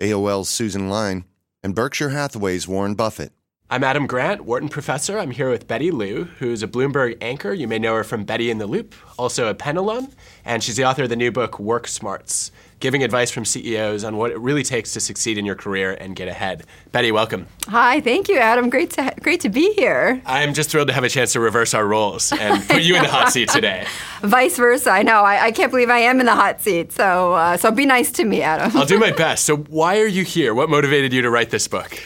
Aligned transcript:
AOL's 0.00 0.48
Susan 0.48 0.88
Lyne, 0.88 1.26
and 1.62 1.74
Berkshire 1.74 2.08
Hathaway's 2.08 2.66
Warren 2.66 2.94
Buffett. 2.94 3.32
I'm 3.68 3.82
Adam 3.82 4.06
Grant, 4.06 4.44
Wharton 4.44 4.68
professor. 4.68 5.18
I'm 5.18 5.32
here 5.32 5.50
with 5.50 5.66
Betty 5.66 5.90
Liu, 5.90 6.24
who's 6.38 6.62
a 6.62 6.68
Bloomberg 6.68 7.18
anchor. 7.20 7.52
You 7.52 7.66
may 7.66 7.80
know 7.80 7.96
her 7.96 8.04
from 8.04 8.24
Betty 8.24 8.48
in 8.48 8.58
the 8.58 8.66
Loop, 8.66 8.94
also 9.18 9.48
a 9.48 9.54
Penn 9.54 9.76
alum, 9.76 10.12
and 10.44 10.62
she's 10.62 10.76
the 10.76 10.84
author 10.84 11.02
of 11.02 11.08
the 11.08 11.16
new 11.16 11.32
book 11.32 11.58
Work 11.58 11.88
Smarts 11.88 12.52
giving 12.78 13.02
advice 13.02 13.30
from 13.30 13.44
CEOs 13.44 14.04
on 14.04 14.18
what 14.18 14.30
it 14.30 14.38
really 14.38 14.62
takes 14.62 14.92
to 14.92 15.00
succeed 15.00 15.38
in 15.38 15.44
your 15.46 15.54
career 15.56 15.94
and 15.94 16.14
get 16.14 16.28
ahead. 16.28 16.64
Betty, 16.92 17.10
welcome. 17.10 17.46
Hi, 17.66 18.00
thank 18.00 18.28
you, 18.28 18.36
Adam. 18.36 18.70
Great 18.70 18.90
to 18.90 19.12
great 19.20 19.40
to 19.40 19.48
be 19.48 19.72
here. 19.72 20.20
I'm 20.26 20.54
just 20.54 20.70
thrilled 20.70 20.88
to 20.88 20.94
have 20.94 21.02
a 21.02 21.08
chance 21.08 21.32
to 21.32 21.40
reverse 21.40 21.74
our 21.74 21.86
roles 21.86 22.32
and 22.32 22.62
put 22.68 22.82
you 22.82 22.94
in 22.94 23.02
the 23.02 23.08
hot 23.08 23.32
seat 23.32 23.48
today. 23.48 23.86
Vice 24.20 24.56
versa. 24.56 24.90
I 24.90 25.02
know. 25.02 25.22
I, 25.22 25.46
I, 25.46 25.50
can't 25.52 25.72
believe 25.72 25.90
I 25.90 25.98
am 26.00 26.20
in 26.20 26.26
the 26.26 26.34
hot 26.34 26.60
seat. 26.60 26.92
So 26.92 27.32
uh, 27.32 27.56
so 27.56 27.70
be 27.70 27.86
nice 27.86 28.12
to 28.12 28.24
me, 28.24 28.42
Adam. 28.42 28.76
I'll 28.76 28.86
do 28.86 28.98
my 28.98 29.10
best. 29.16 29.44
So 29.44 29.56
why 29.56 29.98
are 30.00 30.06
you 30.06 30.22
here? 30.22 30.54
What 30.54 30.68
motivated 30.70 31.12
you 31.12 31.22
to 31.22 31.30
write 31.30 31.50
this 31.50 31.66
book? 31.66 32.00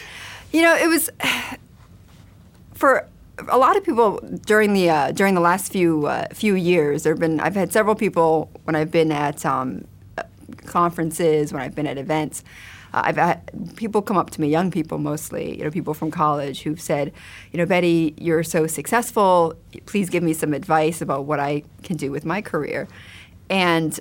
You 0.51 0.61
know, 0.61 0.75
it 0.75 0.87
was 0.87 1.09
for 2.73 3.07
a 3.49 3.57
lot 3.57 3.77
of 3.77 3.83
people 3.83 4.19
during 4.45 4.73
the 4.73 4.89
uh, 4.89 5.11
during 5.11 5.35
the 5.35 5.41
last 5.41 5.71
few 5.71 6.05
uh, 6.05 6.27
few 6.33 6.55
years. 6.55 7.03
There've 7.03 7.19
been 7.19 7.39
I've 7.39 7.55
had 7.55 7.71
several 7.71 7.95
people 7.95 8.49
when 8.65 8.75
I've 8.75 8.91
been 8.91 9.11
at 9.11 9.45
um, 9.45 9.85
conferences, 10.65 11.53
when 11.53 11.61
I've 11.61 11.75
been 11.75 11.87
at 11.87 11.97
events, 11.97 12.43
uh, 12.93 13.01
I've 13.05 13.17
had 13.17 13.75
people 13.75 14.01
come 14.01 14.17
up 14.17 14.29
to 14.31 14.41
me, 14.41 14.49
young 14.49 14.71
people 14.71 14.97
mostly, 14.97 15.57
you 15.57 15.63
know, 15.63 15.71
people 15.71 15.93
from 15.93 16.11
college 16.11 16.61
who've 16.63 16.81
said, 16.81 17.13
you 17.51 17.57
know, 17.57 17.65
Betty, 17.65 18.13
you're 18.17 18.43
so 18.43 18.67
successful. 18.67 19.53
Please 19.85 20.09
give 20.09 20.23
me 20.23 20.33
some 20.33 20.53
advice 20.53 21.01
about 21.01 21.25
what 21.25 21.39
I 21.39 21.63
can 21.83 21.97
do 21.97 22.11
with 22.11 22.25
my 22.25 22.41
career. 22.41 22.87
And 23.49 23.99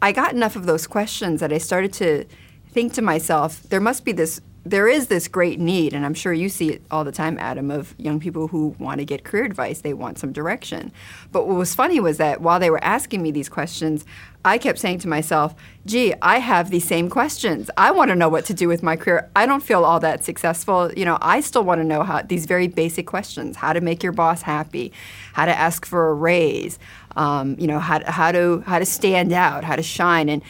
I 0.00 0.12
got 0.12 0.32
enough 0.32 0.56
of 0.56 0.66
those 0.66 0.86
questions 0.86 1.40
that 1.40 1.52
I 1.52 1.58
started 1.58 1.92
to 1.94 2.24
think 2.68 2.92
to 2.94 3.02
myself, 3.02 3.62
there 3.64 3.80
must 3.80 4.04
be 4.04 4.12
this 4.12 4.40
there 4.66 4.88
is 4.88 5.08
this 5.08 5.28
great 5.28 5.60
need, 5.60 5.92
and 5.92 6.06
I'm 6.06 6.14
sure 6.14 6.32
you 6.32 6.48
see 6.48 6.70
it 6.70 6.82
all 6.90 7.04
the 7.04 7.12
time, 7.12 7.36
Adam, 7.38 7.70
of 7.70 7.94
young 7.98 8.18
people 8.18 8.48
who 8.48 8.74
want 8.78 8.98
to 8.98 9.04
get 9.04 9.22
career 9.22 9.44
advice. 9.44 9.82
They 9.82 9.92
want 9.92 10.18
some 10.18 10.32
direction. 10.32 10.90
But 11.32 11.46
what 11.46 11.56
was 11.56 11.74
funny 11.74 12.00
was 12.00 12.16
that 12.16 12.40
while 12.40 12.58
they 12.58 12.70
were 12.70 12.82
asking 12.82 13.22
me 13.22 13.30
these 13.30 13.50
questions, 13.50 14.06
I 14.42 14.56
kept 14.56 14.78
saying 14.78 15.00
to 15.00 15.08
myself, 15.08 15.54
gee, 15.84 16.14
I 16.22 16.38
have 16.38 16.70
these 16.70 16.86
same 16.86 17.10
questions. 17.10 17.70
I 17.76 17.90
want 17.90 18.08
to 18.08 18.16
know 18.16 18.30
what 18.30 18.46
to 18.46 18.54
do 18.54 18.66
with 18.66 18.82
my 18.82 18.96
career. 18.96 19.30
I 19.36 19.44
don't 19.44 19.62
feel 19.62 19.84
all 19.84 20.00
that 20.00 20.24
successful. 20.24 20.90
You 20.94 21.04
know, 21.04 21.18
I 21.20 21.40
still 21.40 21.64
want 21.64 21.80
to 21.80 21.84
know 21.84 22.02
how 22.02 22.22
these 22.22 22.46
very 22.46 22.68
basic 22.68 23.06
questions 23.06 23.56
how 23.56 23.74
to 23.74 23.80
make 23.82 24.02
your 24.02 24.12
boss 24.12 24.42
happy, 24.42 24.92
how 25.34 25.44
to 25.44 25.56
ask 25.56 25.84
for 25.84 26.08
a 26.08 26.14
raise, 26.14 26.78
um, 27.16 27.56
you 27.58 27.66
know, 27.66 27.78
how, 27.78 28.00
how, 28.10 28.32
to, 28.32 28.62
how 28.66 28.78
to 28.78 28.86
stand 28.86 29.32
out, 29.32 29.62
how 29.64 29.76
to 29.76 29.82
shine. 29.82 30.28
And 30.28 30.42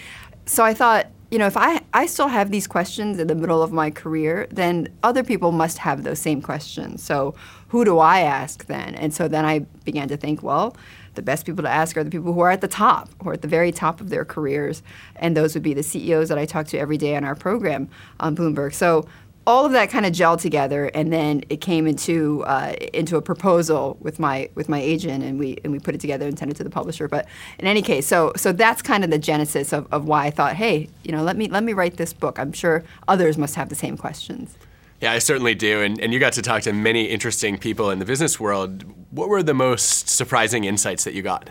so 0.46 0.64
I 0.64 0.74
thought, 0.74 1.06
you 1.30 1.38
know, 1.38 1.46
if 1.46 1.56
I, 1.56 1.80
I 1.92 2.06
still 2.06 2.28
have 2.28 2.50
these 2.50 2.66
questions 2.66 3.18
in 3.18 3.26
the 3.26 3.34
middle 3.34 3.62
of 3.62 3.72
my 3.72 3.90
career, 3.90 4.46
then 4.50 4.88
other 5.02 5.24
people 5.24 5.52
must 5.52 5.78
have 5.78 6.04
those 6.04 6.18
same 6.18 6.40
questions. 6.42 7.02
So 7.02 7.34
who 7.68 7.84
do 7.84 7.98
I 7.98 8.20
ask 8.20 8.66
then? 8.66 8.94
And 8.94 9.12
so 9.12 9.26
then 9.26 9.44
I 9.44 9.60
began 9.84 10.08
to 10.08 10.16
think, 10.16 10.42
well, 10.42 10.76
the 11.14 11.22
best 11.22 11.46
people 11.46 11.62
to 11.62 11.68
ask 11.70 11.96
are 11.96 12.04
the 12.04 12.10
people 12.10 12.32
who 12.32 12.40
are 12.40 12.50
at 12.50 12.60
the 12.60 12.68
top, 12.68 13.08
who 13.22 13.30
are 13.30 13.32
at 13.32 13.42
the 13.42 13.48
very 13.48 13.72
top 13.72 14.00
of 14.00 14.10
their 14.10 14.24
careers. 14.24 14.82
And 15.16 15.36
those 15.36 15.54
would 15.54 15.62
be 15.62 15.74
the 15.74 15.82
CEOs 15.82 16.28
that 16.28 16.38
I 16.38 16.44
talk 16.44 16.66
to 16.68 16.78
every 16.78 16.98
day 16.98 17.16
on 17.16 17.24
our 17.24 17.34
program 17.34 17.88
on 18.20 18.36
Bloomberg. 18.36 18.74
So 18.74 19.06
all 19.46 19.66
of 19.66 19.72
that 19.72 19.90
kind 19.90 20.06
of 20.06 20.12
gelled 20.12 20.40
together, 20.40 20.86
and 20.86 21.12
then 21.12 21.44
it 21.50 21.60
came 21.60 21.86
into 21.86 22.42
uh, 22.44 22.74
into 22.92 23.16
a 23.16 23.22
proposal 23.22 23.96
with 24.00 24.18
my 24.18 24.48
with 24.54 24.68
my 24.68 24.80
agent, 24.80 25.22
and 25.22 25.38
we 25.38 25.58
and 25.64 25.72
we 25.72 25.78
put 25.78 25.94
it 25.94 26.00
together 26.00 26.26
and 26.26 26.38
sent 26.38 26.50
it 26.50 26.56
to 26.56 26.64
the 26.64 26.70
publisher. 26.70 27.08
But 27.08 27.26
in 27.58 27.66
any 27.66 27.82
case, 27.82 28.06
so 28.06 28.32
so 28.36 28.52
that's 28.52 28.82
kind 28.82 29.04
of 29.04 29.10
the 29.10 29.18
genesis 29.18 29.72
of, 29.72 29.86
of 29.92 30.06
why 30.06 30.26
I 30.26 30.30
thought, 30.30 30.54
hey, 30.56 30.88
you 31.02 31.12
know, 31.12 31.22
let 31.22 31.36
me 31.36 31.48
let 31.48 31.62
me 31.62 31.72
write 31.72 31.96
this 31.96 32.12
book. 32.12 32.38
I'm 32.38 32.52
sure 32.52 32.84
others 33.08 33.36
must 33.36 33.54
have 33.54 33.68
the 33.68 33.74
same 33.74 33.96
questions. 33.96 34.56
Yeah, 35.00 35.12
I 35.12 35.18
certainly 35.18 35.54
do. 35.54 35.82
And, 35.82 36.00
and 36.00 36.14
you 36.14 36.20
got 36.20 36.32
to 36.34 36.42
talk 36.42 36.62
to 36.62 36.72
many 36.72 37.04
interesting 37.04 37.58
people 37.58 37.90
in 37.90 37.98
the 37.98 38.06
business 38.06 38.40
world. 38.40 38.84
What 39.10 39.28
were 39.28 39.42
the 39.42 39.52
most 39.52 40.08
surprising 40.08 40.64
insights 40.64 41.04
that 41.04 41.12
you 41.12 41.20
got? 41.20 41.50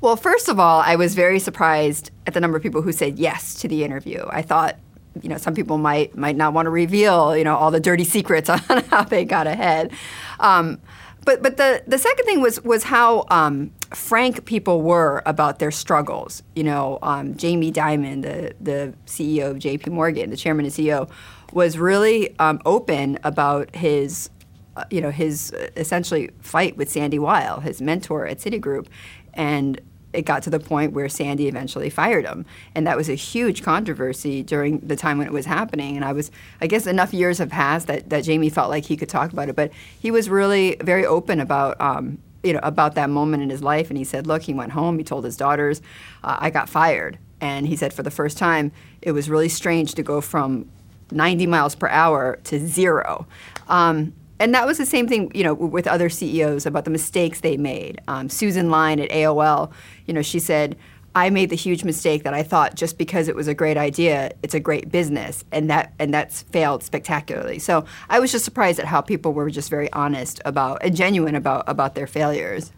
Well, 0.00 0.14
first 0.14 0.48
of 0.48 0.60
all, 0.60 0.80
I 0.80 0.94
was 0.96 1.14
very 1.14 1.40
surprised 1.40 2.10
at 2.26 2.34
the 2.34 2.40
number 2.40 2.56
of 2.56 2.62
people 2.62 2.82
who 2.82 2.92
said 2.92 3.18
yes 3.18 3.54
to 3.60 3.68
the 3.68 3.82
interview. 3.82 4.24
I 4.30 4.42
thought 4.42 4.76
you 5.20 5.28
know, 5.28 5.36
some 5.36 5.54
people 5.54 5.78
might 5.78 6.16
might 6.16 6.36
not 6.36 6.52
want 6.52 6.66
to 6.66 6.70
reveal, 6.70 7.36
you 7.36 7.44
know, 7.44 7.56
all 7.56 7.70
the 7.70 7.80
dirty 7.80 8.04
secrets 8.04 8.48
on 8.50 8.58
how 8.58 9.04
they 9.04 9.24
got 9.24 9.46
ahead. 9.46 9.92
Um, 10.38 10.80
but 11.24 11.42
but 11.42 11.56
the 11.56 11.82
the 11.86 11.98
second 11.98 12.24
thing 12.24 12.40
was 12.40 12.62
was 12.62 12.84
how 12.84 13.26
um, 13.30 13.72
frank 13.90 14.44
people 14.44 14.82
were 14.82 15.22
about 15.26 15.58
their 15.58 15.70
struggles. 15.70 16.42
You 16.54 16.64
know, 16.64 16.98
um, 17.02 17.36
Jamie 17.36 17.72
Dimon, 17.72 18.22
the 18.22 18.54
the 18.60 18.94
CEO 19.06 19.50
of 19.50 19.58
J.P. 19.58 19.90
Morgan, 19.90 20.30
the 20.30 20.36
chairman 20.36 20.64
and 20.64 20.74
CEO, 20.74 21.10
was 21.52 21.78
really 21.78 22.38
um, 22.38 22.60
open 22.64 23.18
about 23.24 23.74
his. 23.74 24.30
Uh, 24.76 24.84
you 24.88 25.00
know 25.00 25.10
his 25.10 25.52
uh, 25.52 25.68
essentially 25.76 26.30
fight 26.40 26.76
with 26.76 26.88
Sandy 26.88 27.18
Weill, 27.18 27.58
his 27.58 27.82
mentor 27.82 28.24
at 28.24 28.38
Citigroup, 28.38 28.86
and 29.34 29.80
it 30.12 30.22
got 30.22 30.42
to 30.42 30.50
the 30.50 30.60
point 30.60 30.92
where 30.92 31.08
Sandy 31.08 31.46
eventually 31.48 31.90
fired 31.90 32.26
him. 32.26 32.44
And 32.74 32.86
that 32.86 32.96
was 32.96 33.08
a 33.08 33.14
huge 33.14 33.62
controversy 33.62 34.42
during 34.42 34.80
the 34.80 34.96
time 34.96 35.18
when 35.18 35.26
it 35.26 35.32
was 35.32 35.46
happening. 35.46 35.96
And 35.96 36.04
I 36.04 36.12
was, 36.12 36.30
I 36.60 36.66
guess 36.66 36.86
enough 36.86 37.14
years 37.14 37.38
have 37.38 37.50
passed 37.50 37.86
that, 37.86 38.10
that 38.10 38.24
Jamie 38.24 38.50
felt 38.50 38.70
like 38.70 38.84
he 38.84 38.96
could 38.96 39.08
talk 39.08 39.32
about 39.32 39.48
it. 39.48 39.56
But 39.56 39.72
he 39.98 40.10
was 40.10 40.28
really 40.28 40.76
very 40.80 41.06
open 41.06 41.40
about, 41.40 41.80
um, 41.80 42.18
you 42.42 42.52
know, 42.52 42.60
about 42.62 42.94
that 42.96 43.10
moment 43.10 43.42
in 43.42 43.50
his 43.50 43.62
life. 43.62 43.88
And 43.88 43.98
he 43.98 44.04
said, 44.04 44.26
look, 44.26 44.42
he 44.42 44.54
went 44.54 44.72
home, 44.72 44.98
he 44.98 45.04
told 45.04 45.24
his 45.24 45.36
daughters, 45.36 45.80
uh, 46.24 46.36
I 46.40 46.50
got 46.50 46.68
fired. 46.68 47.18
And 47.40 47.66
he 47.66 47.76
said 47.76 47.92
for 47.92 48.02
the 48.02 48.10
first 48.10 48.36
time, 48.36 48.72
it 49.00 49.12
was 49.12 49.30
really 49.30 49.48
strange 49.48 49.94
to 49.94 50.02
go 50.02 50.20
from 50.20 50.70
90 51.12 51.46
miles 51.46 51.74
per 51.74 51.88
hour 51.88 52.38
to 52.44 52.58
zero. 52.58 53.26
Um, 53.68 54.12
and 54.40 54.54
that 54.54 54.66
was 54.66 54.78
the 54.78 54.86
same 54.86 55.06
thing, 55.06 55.30
you 55.34 55.44
know, 55.44 55.54
with 55.54 55.86
other 55.86 56.08
CEOs 56.08 56.64
about 56.66 56.84
the 56.84 56.90
mistakes 56.90 57.40
they 57.40 57.56
made. 57.56 58.00
Um, 58.08 58.28
Susan 58.28 58.70
Lyne 58.70 58.98
at 58.98 59.10
AOL, 59.10 59.70
you 60.06 60.14
know, 60.14 60.22
she 60.22 60.38
said, 60.38 60.76
I 61.14 61.28
made 61.28 61.50
the 61.50 61.56
huge 61.56 61.84
mistake 61.84 62.22
that 62.22 62.34
I 62.34 62.42
thought 62.42 62.74
just 62.74 62.96
because 62.96 63.28
it 63.28 63.36
was 63.36 63.48
a 63.48 63.54
great 63.54 63.76
idea, 63.76 64.32
it's 64.42 64.54
a 64.54 64.60
great 64.60 64.90
business, 64.90 65.44
and 65.50 65.68
that 65.68 65.92
and 65.98 66.14
that's 66.14 66.42
failed 66.42 66.84
spectacularly. 66.84 67.58
So 67.58 67.84
I 68.08 68.20
was 68.20 68.30
just 68.30 68.44
surprised 68.44 68.78
at 68.78 68.86
how 68.86 69.00
people 69.00 69.32
were 69.32 69.50
just 69.50 69.70
very 69.70 69.92
honest 69.92 70.40
about 70.44 70.78
and 70.82 70.94
genuine 70.94 71.34
about 71.34 71.64
about 71.66 71.96
their 71.96 72.06
failures. 72.06 72.72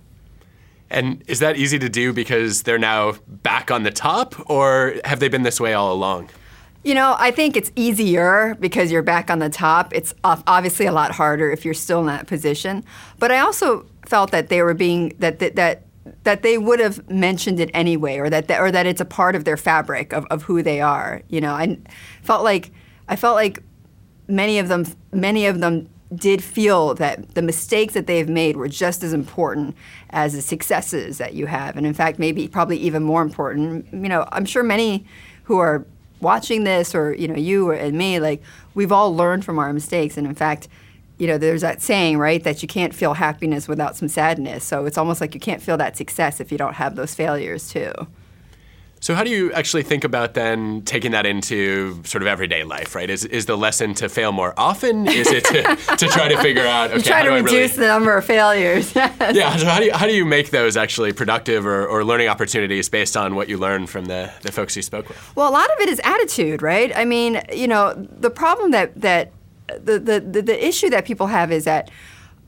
And 0.88 1.22
is 1.26 1.40
that 1.40 1.56
easy 1.56 1.78
to 1.78 1.88
do 1.88 2.12
because 2.12 2.62
they're 2.62 2.78
now 2.78 3.14
back 3.26 3.70
on 3.70 3.82
the 3.82 3.90
top, 3.90 4.34
or 4.50 4.94
have 5.04 5.20
they 5.20 5.28
been 5.28 5.42
this 5.42 5.60
way 5.60 5.74
all 5.74 5.92
along? 5.92 6.30
You 6.84 6.94
know, 6.94 7.14
I 7.18 7.30
think 7.30 7.56
it's 7.56 7.70
easier 7.76 8.56
because 8.58 8.90
you're 8.90 9.02
back 9.02 9.30
on 9.30 9.38
the 9.38 9.48
top. 9.48 9.94
It's 9.94 10.14
obviously 10.24 10.86
a 10.86 10.92
lot 10.92 11.12
harder 11.12 11.50
if 11.50 11.64
you're 11.64 11.74
still 11.74 12.00
in 12.00 12.06
that 12.06 12.26
position. 12.26 12.84
But 13.18 13.30
I 13.30 13.38
also 13.38 13.86
felt 14.06 14.32
that 14.32 14.48
they 14.48 14.62
were 14.62 14.74
being 14.74 15.14
that 15.20 15.38
that 15.38 15.54
that, 15.54 15.82
that 16.24 16.42
they 16.42 16.58
would 16.58 16.80
have 16.80 17.08
mentioned 17.08 17.60
it 17.60 17.70
anyway, 17.72 18.18
or 18.18 18.28
that, 18.30 18.48
that 18.48 18.60
or 18.60 18.72
that 18.72 18.86
it's 18.86 19.00
a 19.00 19.04
part 19.04 19.36
of 19.36 19.44
their 19.44 19.56
fabric 19.56 20.12
of, 20.12 20.26
of 20.26 20.42
who 20.42 20.60
they 20.60 20.80
are. 20.80 21.22
You 21.28 21.40
know, 21.40 21.52
I 21.52 21.78
felt 22.22 22.42
like 22.42 22.72
I 23.08 23.14
felt 23.14 23.36
like 23.36 23.62
many 24.26 24.58
of 24.58 24.66
them 24.66 24.84
many 25.12 25.46
of 25.46 25.60
them 25.60 25.88
did 26.16 26.42
feel 26.42 26.94
that 26.94 27.34
the 27.36 27.42
mistakes 27.42 27.94
that 27.94 28.08
they've 28.08 28.28
made 28.28 28.56
were 28.56 28.68
just 28.68 29.04
as 29.04 29.12
important 29.12 29.76
as 30.10 30.34
the 30.34 30.42
successes 30.42 31.18
that 31.18 31.34
you 31.34 31.46
have, 31.46 31.76
and 31.76 31.86
in 31.86 31.94
fact, 31.94 32.18
maybe 32.18 32.48
probably 32.48 32.76
even 32.78 33.04
more 33.04 33.22
important. 33.22 33.86
You 33.92 34.08
know, 34.08 34.26
I'm 34.32 34.44
sure 34.44 34.64
many 34.64 35.06
who 35.44 35.58
are 35.58 35.86
watching 36.22 36.64
this 36.64 36.94
or 36.94 37.12
you 37.14 37.28
know 37.28 37.36
you 37.36 37.72
and 37.72 37.96
me 37.98 38.18
like 38.18 38.42
we've 38.74 38.92
all 38.92 39.14
learned 39.14 39.44
from 39.44 39.58
our 39.58 39.72
mistakes 39.72 40.16
and 40.16 40.26
in 40.26 40.34
fact 40.34 40.68
you 41.22 41.28
know, 41.28 41.38
there's 41.38 41.60
that 41.60 41.80
saying, 41.80 42.18
right, 42.18 42.42
that 42.42 42.62
you 42.62 42.66
can't 42.66 42.92
feel 42.92 43.14
happiness 43.14 43.68
without 43.68 43.96
some 43.96 44.08
sadness. 44.08 44.64
So 44.64 44.86
it's 44.86 44.98
almost 44.98 45.20
like 45.20 45.34
you 45.34 45.40
can't 45.40 45.62
feel 45.62 45.76
that 45.76 45.96
success 45.96 46.40
if 46.40 46.50
you 46.50 46.58
don't 46.58 46.74
have 46.74 46.96
those 46.96 47.14
failures 47.14 47.70
too. 47.70 47.92
So 49.02 49.16
how 49.16 49.24
do 49.24 49.30
you 49.30 49.52
actually 49.52 49.82
think 49.82 50.04
about 50.04 50.34
then 50.34 50.82
taking 50.82 51.10
that 51.10 51.26
into 51.26 52.00
sort 52.04 52.22
of 52.22 52.28
everyday 52.28 52.62
life, 52.62 52.94
right? 52.94 53.10
Is, 53.10 53.24
is 53.24 53.46
the 53.46 53.58
lesson 53.58 53.94
to 53.94 54.08
fail 54.08 54.30
more 54.30 54.54
often? 54.56 55.08
Is 55.08 55.28
it 55.28 55.44
to, 55.46 55.96
to 55.96 56.06
try 56.06 56.28
to 56.28 56.40
figure 56.40 56.64
out, 56.64 56.90
okay, 56.90 56.98
you 56.98 57.02
try 57.02 57.22
to 57.24 57.30
do 57.30 57.34
reduce 57.34 57.72
really... 57.72 57.80
the 57.80 57.86
number 57.88 58.16
of 58.16 58.24
failures. 58.24 58.94
yeah, 58.94 59.56
so 59.56 59.66
how 59.66 59.80
do, 59.80 59.86
you, 59.86 59.92
how 59.92 60.06
do 60.06 60.14
you 60.14 60.24
make 60.24 60.50
those 60.50 60.76
actually 60.76 61.12
productive 61.12 61.66
or, 61.66 61.84
or 61.84 62.04
learning 62.04 62.28
opportunities 62.28 62.88
based 62.88 63.16
on 63.16 63.34
what 63.34 63.48
you 63.48 63.58
learned 63.58 63.90
from 63.90 64.04
the, 64.04 64.30
the 64.42 64.52
folks 64.52 64.76
you 64.76 64.82
spoke 64.82 65.08
with? 65.08 65.34
Well, 65.34 65.50
a 65.50 65.52
lot 65.52 65.68
of 65.72 65.80
it 65.80 65.88
is 65.88 66.00
attitude, 66.04 66.62
right? 66.62 66.96
I 66.96 67.04
mean, 67.04 67.42
you 67.52 67.66
know, 67.66 67.94
the 67.94 68.30
problem 68.30 68.70
that, 68.70 69.00
that 69.00 69.32
the, 69.66 69.98
the, 69.98 70.20
the, 70.20 70.42
the 70.42 70.64
issue 70.64 70.90
that 70.90 71.04
people 71.04 71.26
have 71.26 71.50
is 71.50 71.64
that 71.64 71.90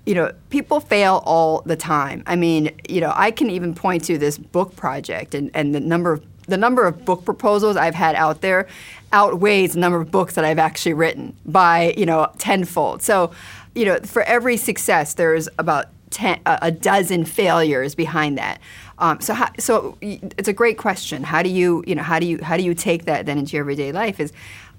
you 0.07 0.15
know, 0.15 0.31
people 0.51 0.81
fail 0.81 1.23
all 1.25 1.63
the 1.63 1.77
time. 1.77 2.23
I 2.27 2.37
mean, 2.37 2.71
you 2.89 3.01
know, 3.01 3.13
I 3.17 3.31
can 3.31 3.49
even 3.49 3.75
point 3.75 4.05
to 4.05 4.19
this 4.19 4.37
book 4.37 4.77
project 4.77 5.35
and, 5.35 5.51
and 5.55 5.75
the 5.75 5.81
number 5.81 6.13
of 6.13 6.23
the 6.47 6.57
number 6.57 6.87
of 6.87 7.05
book 7.05 7.25
proposals 7.25 7.77
I've 7.77 7.95
had 7.95 8.15
out 8.15 8.41
there 8.41 8.67
outweighs 9.13 9.75
the 9.75 9.81
number 9.81 10.01
of 10.01 10.11
books 10.11 10.35
that 10.35 10.45
I've 10.45 10.59
actually 10.59 10.95
written 10.95 11.37
by 11.47 11.95
you 11.97 12.07
know 12.07 12.31
tenfold. 12.39 13.03
So, 13.03 13.33
you 13.75 13.85
know, 13.85 13.99
for 14.01 14.23
every 14.23 14.57
success, 14.57 15.15
there's 15.15 15.49
about 15.59 15.87
ten, 16.11 16.41
a 16.47 16.71
dozen 16.71 17.25
failures 17.25 17.95
behind 17.95 18.39
that. 18.39 18.61
Um, 18.99 19.21
so, 19.21 19.35
how, 19.35 19.51
so 19.59 19.99
it's 20.01 20.49
a 20.49 20.53
great 20.53 20.79
question. 20.79 21.25
How 21.25 21.43
do 21.43 21.49
you, 21.49 21.83
you 21.87 21.95
know, 21.95 22.03
how 22.03 22.21
do 22.21 22.27
you, 22.27 22.39
how 22.43 22.57
do 22.57 22.63
you 22.63 22.75
take 22.75 23.07
that 23.07 23.27
then 23.27 23.39
into 23.39 23.57
your 23.57 23.63
everyday 23.63 23.91
life? 23.91 24.21
Is 24.21 24.33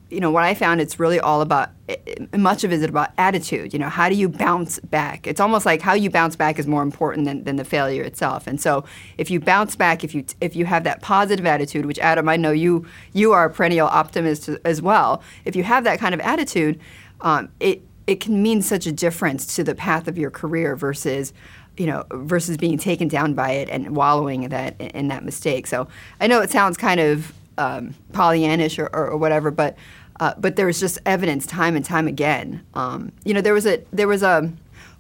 you 0.09 0.19
know, 0.19 0.29
what 0.31 0.43
I 0.43 0.53
found 0.53 0.81
it's 0.81 0.99
really 0.99 1.19
all 1.19 1.41
about 1.41 1.71
much 2.35 2.63
of 2.63 2.71
it 2.71 2.75
is 2.75 2.83
about 2.83 3.11
attitude. 3.17 3.73
You 3.73 3.79
know, 3.79 3.89
how 3.89 4.09
do 4.09 4.15
you 4.15 4.29
bounce 4.29 4.79
back? 4.79 5.27
It's 5.27 5.39
almost 5.39 5.65
like 5.65 5.81
how 5.81 5.93
you 5.93 6.09
bounce 6.09 6.35
back 6.35 6.59
is 6.59 6.67
more 6.67 6.83
important 6.83 7.25
than, 7.25 7.43
than 7.43 7.55
the 7.55 7.65
failure 7.65 8.03
itself. 8.03 8.47
And 8.47 8.59
so, 8.59 8.85
if 9.17 9.29
you 9.29 9.39
bounce 9.39 9.75
back, 9.75 10.03
if 10.03 10.13
you 10.13 10.25
if 10.41 10.55
you 10.55 10.65
have 10.65 10.83
that 10.83 11.01
positive 11.01 11.45
attitude, 11.45 11.85
which 11.85 11.99
Adam, 11.99 12.29
I 12.29 12.37
know 12.37 12.51
you 12.51 12.85
you 13.13 13.33
are 13.33 13.45
a 13.45 13.49
perennial 13.49 13.87
optimist 13.87 14.49
as 14.63 14.81
well. 14.81 15.23
If 15.43 15.55
you 15.55 15.63
have 15.63 15.83
that 15.85 15.99
kind 15.99 16.13
of 16.13 16.21
attitude, 16.21 16.79
um, 17.21 17.49
it 17.59 17.81
it 18.07 18.19
can 18.19 18.43
mean 18.43 18.61
such 18.61 18.85
a 18.85 18.91
difference 18.91 19.55
to 19.55 19.63
the 19.63 19.73
path 19.73 20.07
of 20.07 20.17
your 20.17 20.29
career 20.29 20.75
versus 20.75 21.33
you 21.77 21.85
know, 21.85 22.05
versus 22.11 22.55
being 22.55 22.77
taken 22.77 23.09
down 23.09 23.33
by 23.33 23.51
it 23.51 23.69
and 23.69 23.97
wallowing 23.97 24.43
in 24.43 24.51
that 24.51 24.79
in 24.79 25.09
that 25.09 25.25
mistake. 25.25 25.67
So 25.67 25.87
I 26.21 26.27
know 26.27 26.41
it 26.41 26.49
sounds 26.49 26.77
kind 26.77 26.99
of 26.99 27.33
um, 27.57 27.95
Pollyannish 28.11 28.79
or, 28.79 28.87
or, 28.95 29.11
or, 29.11 29.17
whatever, 29.17 29.51
but 29.51 29.77
uh, 30.19 30.33
but 30.37 30.55
there 30.55 30.65
was 30.65 30.79
just 30.79 30.99
evidence 31.05 31.45
time 31.45 31.75
and 31.75 31.83
time 31.83 32.07
again. 32.07 32.65
Um, 32.73 33.11
you 33.23 33.33
know, 33.33 33.41
there 33.41 33.53
was 33.53 33.65
a 33.65 33.83
there 33.91 34.07
was 34.07 34.23
a 34.23 34.51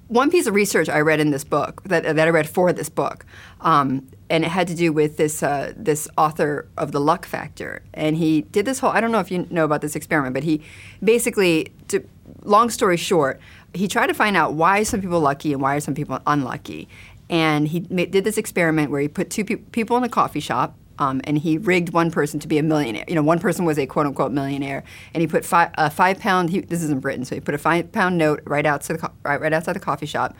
one 0.07 0.29
piece 0.29 0.45
of 0.45 0.53
research 0.53 0.87
I 0.87 0.99
read 0.99 1.19
in 1.19 1.31
this 1.31 1.43
book 1.43 1.81
that, 1.85 2.03
that 2.03 2.19
I 2.19 2.29
read 2.29 2.47
for 2.47 2.71
this 2.71 2.89
book, 2.89 3.25
um, 3.61 4.07
and 4.29 4.43
it 4.43 4.49
had 4.49 4.67
to 4.67 4.75
do 4.75 4.93
with 4.93 5.17
this 5.17 5.41
uh, 5.41 5.73
this 5.75 6.07
author 6.17 6.67
of 6.77 6.91
the 6.91 6.99
luck 6.99 7.25
factor, 7.25 7.81
and 7.93 8.17
he 8.17 8.41
did 8.41 8.65
this 8.65 8.79
whole. 8.79 8.91
I 8.91 9.01
don't 9.01 9.11
know 9.11 9.19
if 9.19 9.31
you 9.31 9.47
know 9.49 9.65
about 9.65 9.81
this 9.81 9.95
experiment, 9.95 10.33
but 10.33 10.43
he 10.43 10.61
basically, 11.03 11.71
to, 11.87 12.07
long 12.43 12.69
story 12.69 12.97
short, 12.97 13.39
he 13.73 13.87
tried 13.87 14.07
to 14.07 14.13
find 14.13 14.37
out 14.37 14.53
why 14.53 14.83
some 14.83 15.01
people 15.01 15.19
lucky 15.19 15.53
and 15.53 15.61
why 15.61 15.75
are 15.75 15.79
some 15.79 15.95
people 15.95 16.19
unlucky, 16.27 16.87
and 17.29 17.67
he 17.67 17.79
did 17.79 18.23
this 18.23 18.37
experiment 18.37 18.91
where 18.91 19.01
he 19.01 19.07
put 19.07 19.29
two 19.29 19.43
pe- 19.43 19.55
people 19.55 19.97
in 19.97 20.03
a 20.03 20.09
coffee 20.09 20.39
shop 20.39 20.75
um, 20.99 21.21
and 21.23 21.37
he 21.37 21.57
rigged 21.57 21.93
one 21.93 22.11
person 22.11 22.39
to 22.39 22.47
be 22.47 22.57
a 22.57 22.63
millionaire. 22.63 23.05
You 23.07 23.15
know, 23.15 23.23
one 23.23 23.39
person 23.39 23.65
was 23.65 23.77
a 23.77 23.85
quote 23.85 24.05
unquote 24.05 24.31
millionaire, 24.31 24.83
and 25.13 25.21
he 25.21 25.27
put 25.27 25.45
five, 25.45 25.71
a 25.75 25.89
five 25.89 26.19
pound. 26.19 26.49
He, 26.49 26.61
this 26.61 26.81
is 26.81 26.89
in 26.89 26.99
Britain, 26.99 27.25
so 27.25 27.35
he 27.35 27.41
put 27.41 27.55
a 27.55 27.57
five 27.57 27.91
pound 27.91 28.17
note 28.17 28.41
right 28.45 28.65
outside 28.65 28.99
the 28.99 29.11
right, 29.23 29.39
right 29.39 29.53
outside 29.53 29.73
the 29.73 29.79
coffee 29.79 30.05
shop, 30.05 30.35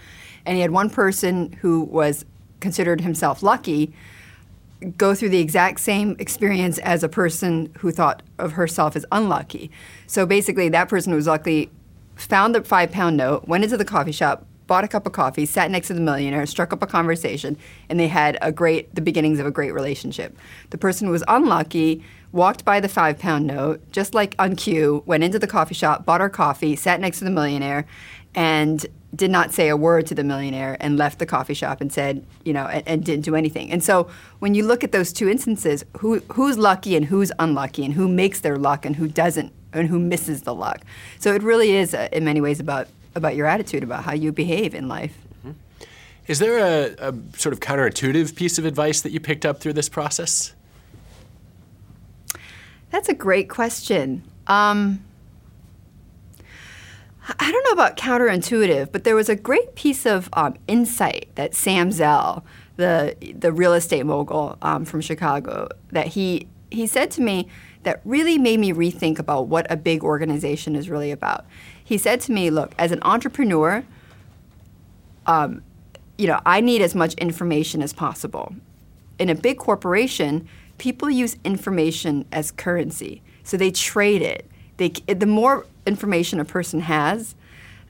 and 0.46 0.56
he 0.56 0.62
had 0.62 0.72
one 0.72 0.90
person 0.90 1.54
who 1.62 1.84
was 1.84 2.26
considered 2.60 3.02
himself 3.02 3.44
lucky 3.44 3.94
go 4.98 5.16
through 5.16 5.30
the 5.30 5.40
exact 5.40 5.80
same 5.80 6.16
experience 6.20 6.78
as 6.80 7.04
a 7.04 7.10
person 7.10 7.72
who 7.80 7.92
thought 7.92 8.22
of 8.38 8.54
herself 8.54 8.96
as 8.96 9.06
unlucky. 9.12 9.72
So 10.08 10.26
basically, 10.26 10.70
that 10.70 10.90
person 10.90 11.12
who 11.12 11.16
was 11.16 11.28
lucky 11.28 11.72
found 12.16 12.56
the 12.56 12.64
five 12.64 12.92
pound 12.92 13.18
note, 13.18 13.48
went 13.48 13.64
into 13.64 13.78
the 13.78 13.86
coffee 13.86 14.12
shop, 14.12 14.46
bought 14.68 14.84
a 14.84 14.88
cup 14.88 15.06
of 15.06 15.12
coffee, 15.12 15.46
sat 15.46 15.72
next 15.72 15.88
to 15.88 15.94
the 15.94 16.02
millionaire, 16.02 16.46
struck 16.46 16.74
up 16.74 16.82
a 16.82 16.88
conversation, 16.88 17.58
and 17.90 18.00
they 18.00 18.08
had 18.08 18.38
a 18.42 18.52
great 18.52 18.94
the 18.96 19.02
beginnings 19.02 19.40
of 19.40 19.46
a 19.46 19.52
great 19.52 19.74
relationship. 19.74 20.38
The 20.70 20.78
person 20.78 21.08
who 21.08 21.14
was 21.14 21.24
unlucky 21.28 22.04
walked 22.32 22.66
by 22.66 22.80
the 22.80 22.90
five 22.90 23.18
pound 23.20 23.48
note, 23.48 23.82
just 23.92 24.14
like 24.14 24.36
on 24.38 24.56
cue, 24.56 25.04
went 25.06 25.24
into 25.24 25.40
the 25.40 25.48
coffee 25.48 25.76
shop, 25.76 26.06
bought 26.06 26.22
our 26.22 26.30
coffee, 26.30 26.76
sat 26.76 27.00
next 27.00 27.20
to 27.20 27.26
the 27.26 27.32
millionaire, 27.32 27.86
and 28.34 28.86
did 29.16 29.32
not 29.32 29.54
say 29.54 29.70
a 29.70 29.78
word 29.78 30.06
to 30.08 30.14
the 30.14 30.24
millionaire 30.24 30.76
and 30.82 30.98
left 30.98 31.20
the 31.20 31.26
coffee 31.26 31.54
shop 31.54 31.80
and 31.80 31.92
said, 31.92 32.26
you 32.44 32.52
know, 32.52 32.66
and, 32.66 32.86
and, 32.86 33.06
didn't 33.06 33.24
do 33.24 33.34
anything. 33.34 33.72
And 33.72 33.82
so 33.82 34.10
when 34.40 34.54
you 34.54 34.66
look 34.66 34.84
at 34.84 34.92
those 34.92 35.14
two 35.14 35.30
instances, 35.30 35.86
who 36.00 36.20
who's 36.34 36.58
lucky 36.58 36.98
and 36.98 37.06
who's 37.06 37.32
unlucky 37.40 37.86
and 37.86 37.94
who 37.94 38.10
makes 38.10 38.42
their 38.42 38.58
luck 38.58 38.86
and 38.86 38.98
who 38.98 39.08
doesn't 39.08 39.54
and 39.72 39.88
who 39.88 40.00
misses 40.00 40.42
the 40.42 40.54
luck. 40.54 40.82
So 41.20 41.34
it 41.34 41.44
really 41.44 41.76
is 41.76 41.94
uh, 41.94 42.10
in 42.12 42.26
many 42.26 42.42
ways 42.42 42.60
about 42.60 42.88
about 43.16 43.36
your 43.36 43.48
attitude, 43.48 43.84
about 43.84 44.04
how 44.04 44.14
you 44.14 44.32
behave 44.32 44.76
in 44.76 44.88
life. 44.88 45.18
Mm-hmm. 45.40 45.52
Is 46.28 46.40
there 46.40 46.58
a, 46.58 47.10
a, 47.10 47.16
sort 47.38 47.54
of 47.54 47.60
counterintuitive 47.60 48.36
piece 48.36 48.58
of 48.58 48.66
advice 48.66 49.02
that 49.02 49.12
you 49.12 49.20
picked 49.20 49.46
up 49.46 49.60
through 49.60 49.74
this 49.74 49.90
process? 49.90 50.54
That's 52.92 53.10
a 53.10 53.14
great 53.14 53.50
question. 53.50 54.24
Um, 54.48 55.04
I 57.40 57.52
don't 57.52 57.64
know 57.66 57.72
about 57.72 57.98
counterintuitive, 57.98 58.92
but 58.92 59.04
there 59.04 59.16
was 59.16 59.30
a 59.30 59.36
great 59.36 59.76
piece 59.76 60.06
of 60.06 60.30
um, 60.34 60.56
insight 60.68 61.30
that 61.36 61.56
Sam 61.56 61.92
Zell, 61.92 62.46
the 62.76 63.16
the 63.38 63.52
real 63.52 63.74
estate 63.74 64.06
mogul 64.06 64.58
um, 64.62 64.86
from 64.86 65.02
Chicago, 65.02 65.70
that 65.92 66.08
he 66.08 66.48
he 66.70 66.86
said 66.86 67.10
to 67.12 67.22
me 67.22 67.48
that 67.84 68.02
really 68.06 68.38
made 68.38 68.60
me 68.60 68.72
rethink 68.72 69.18
about 69.18 69.48
what 69.48 69.66
a 69.72 69.78
big 69.78 70.04
organization 70.04 70.76
is 70.76 70.90
really 70.90 71.12
about. 71.12 71.46
He 71.86 71.98
said 71.98 72.20
to 72.22 72.34
me, 72.34 72.50
"Look, 72.50 72.76
as 72.78 72.92
an 72.92 73.00
entrepreneur, 73.04 73.86
um, 75.26 75.62
you 76.18 76.28
know, 76.28 76.42
I 76.46 76.60
need 76.62 76.82
as 76.82 76.96
much 76.96 77.14
information 77.16 77.82
as 77.82 77.94
possible. 77.94 78.56
In 79.20 79.30
a 79.30 79.36
big 79.36 79.58
corporation, 79.58 80.48
people 80.78 81.10
use 81.10 81.38
information 81.44 82.26
as 82.32 82.52
currency, 82.52 83.22
so 83.44 83.56
they 83.56 83.72
trade 83.72 84.22
it. 84.22 84.50
They, 84.78 84.90
the 84.90 85.26
more 85.26 85.66
information 85.86 86.40
a 86.40 86.46
person 86.46 86.82
has, 86.82 87.36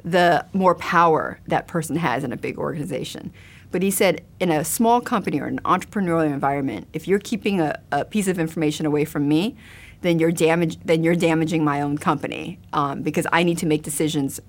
the 0.04 0.46
more 0.54 0.76
power 0.76 1.40
that 1.48 1.68
person 1.68 1.96
has 1.96 2.24
in 2.24 2.32
a 2.32 2.38
big 2.38 2.60
organization. 2.60 3.32
But 3.72 3.82
he 3.82 3.90
said, 3.90 4.24
in 4.40 4.52
a 4.52 4.64
small 4.64 5.02
company 5.02 5.40
or 5.40 5.48
an 5.48 5.60
entrepreneurial 5.66 6.32
environment, 6.32 6.88
if 6.94 7.08
you're 7.08 7.20
keeping 7.20 7.60
a, 7.60 7.80
a 7.92 8.06
piece 8.06 8.28
of 8.28 8.38
information 8.38 8.86
away 8.86 9.04
from 9.04 9.28
me, 9.28 9.56
then 10.02 10.20
you're 10.20 10.32
damage 10.32 10.80
then 10.84 11.04
you're 11.04 11.16
damaging 11.16 11.64
my 11.64 11.82
own 11.82 11.98
company 11.98 12.60
um, 12.74 13.02
because 13.02 13.26
I 13.32 13.44
need 13.44 13.58
to 13.60 13.66
make 13.66 13.84
decisions 13.84 14.40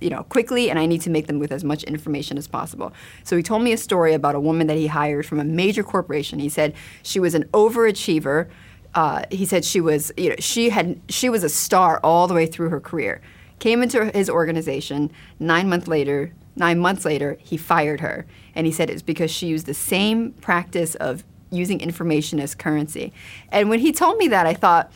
you 0.00 0.10
know 0.10 0.22
quickly 0.24 0.70
and 0.70 0.78
I 0.78 0.86
need 0.86 1.00
to 1.02 1.10
make 1.10 1.26
them 1.26 1.38
with 1.38 1.52
as 1.52 1.64
much 1.64 1.84
information 1.84 2.38
as 2.38 2.48
possible. 2.48 2.92
So 3.24 3.36
he 3.36 3.42
told 3.42 3.62
me 3.62 3.72
a 3.72 3.76
story 3.76 4.14
about 4.14 4.34
a 4.34 4.40
woman 4.40 4.66
that 4.68 4.76
he 4.76 4.86
hired 4.86 5.26
from 5.26 5.40
a 5.40 5.44
major 5.44 5.82
corporation. 5.82 6.38
He 6.38 6.48
said 6.48 6.74
she 7.02 7.20
was 7.20 7.34
an 7.34 7.44
overachiever. 7.52 8.48
Uh, 8.94 9.24
he 9.30 9.44
said 9.44 9.64
she 9.64 9.80
was 9.80 10.12
you 10.16 10.30
know 10.30 10.36
she 10.38 10.70
had 10.70 11.00
she 11.08 11.28
was 11.28 11.44
a 11.44 11.48
star 11.48 12.00
all 12.02 12.26
the 12.26 12.34
way 12.34 12.46
through 12.46 12.70
her 12.70 12.80
career. 12.80 13.20
Came 13.58 13.82
into 13.82 14.06
his 14.06 14.30
organization 14.30 15.10
nine 15.38 15.68
months 15.68 15.88
later. 15.88 16.32
Nine 16.56 16.80
months 16.80 17.04
later, 17.04 17.38
he 17.40 17.56
fired 17.56 18.00
her, 18.00 18.26
and 18.54 18.66
he 18.66 18.72
said 18.72 18.90
it's 18.90 19.02
because 19.02 19.30
she 19.30 19.46
used 19.46 19.66
the 19.66 19.72
same 19.72 20.32
practice 20.32 20.94
of 20.96 21.24
using 21.50 21.80
information 21.80 22.40
as 22.40 22.54
currency. 22.54 23.12
And 23.50 23.68
when 23.68 23.80
he 23.80 23.92
told 23.92 24.18
me 24.18 24.28
that, 24.28 24.46
I 24.46 24.54
thought, 24.54 24.92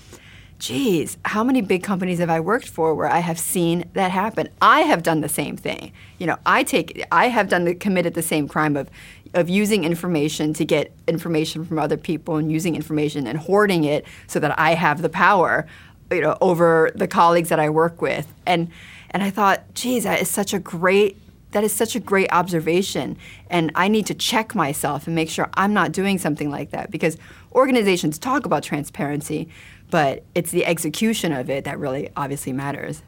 geez, 0.58 1.18
how 1.24 1.44
many 1.44 1.60
big 1.60 1.82
companies 1.82 2.18
have 2.20 2.30
I 2.30 2.40
worked 2.40 2.68
for 2.68 2.94
where 2.94 3.08
I 3.08 3.18
have 3.18 3.38
seen 3.38 3.84
that 3.94 4.10
happen? 4.10 4.48
I 4.62 4.80
have 4.80 5.02
done 5.02 5.20
the 5.20 5.28
same 5.28 5.56
thing. 5.56 5.92
You 6.18 6.26
know, 6.26 6.38
I 6.46 6.62
take, 6.62 7.04
I 7.10 7.28
have 7.28 7.48
done 7.48 7.64
the, 7.64 7.74
committed 7.74 8.14
the 8.14 8.22
same 8.22 8.48
crime 8.48 8.76
of, 8.76 8.88
of 9.34 9.48
using 9.48 9.84
information 9.84 10.54
to 10.54 10.64
get 10.64 10.92
information 11.08 11.64
from 11.64 11.78
other 11.78 11.96
people 11.96 12.36
and 12.36 12.50
using 12.50 12.76
information 12.76 13.26
and 13.26 13.38
hoarding 13.38 13.84
it 13.84 14.06
so 14.26 14.38
that 14.40 14.58
I 14.58 14.74
have 14.74 15.02
the 15.02 15.08
power, 15.08 15.66
you 16.10 16.20
know, 16.20 16.38
over 16.40 16.92
the 16.94 17.08
colleagues 17.08 17.48
that 17.48 17.58
I 17.58 17.68
work 17.68 18.00
with. 18.00 18.32
And, 18.46 18.70
and 19.10 19.22
I 19.22 19.30
thought, 19.30 19.74
geez, 19.74 20.04
that 20.04 20.20
is 20.20 20.30
such 20.30 20.54
a 20.54 20.58
great 20.58 21.18
that 21.54 21.64
is 21.64 21.72
such 21.72 21.94
a 21.94 22.00
great 22.00 22.30
observation. 22.32 23.16
And 23.48 23.70
I 23.74 23.88
need 23.88 24.06
to 24.06 24.14
check 24.14 24.54
myself 24.54 25.06
and 25.06 25.14
make 25.14 25.30
sure 25.30 25.48
I'm 25.54 25.72
not 25.72 25.92
doing 25.92 26.18
something 26.18 26.50
like 26.50 26.70
that 26.70 26.90
because 26.90 27.16
organizations 27.52 28.18
talk 28.18 28.44
about 28.44 28.62
transparency, 28.64 29.48
but 29.90 30.24
it's 30.34 30.50
the 30.50 30.66
execution 30.66 31.32
of 31.32 31.48
it 31.48 31.64
that 31.64 31.78
really 31.78 32.10
obviously 32.16 32.52
matters. 32.52 33.02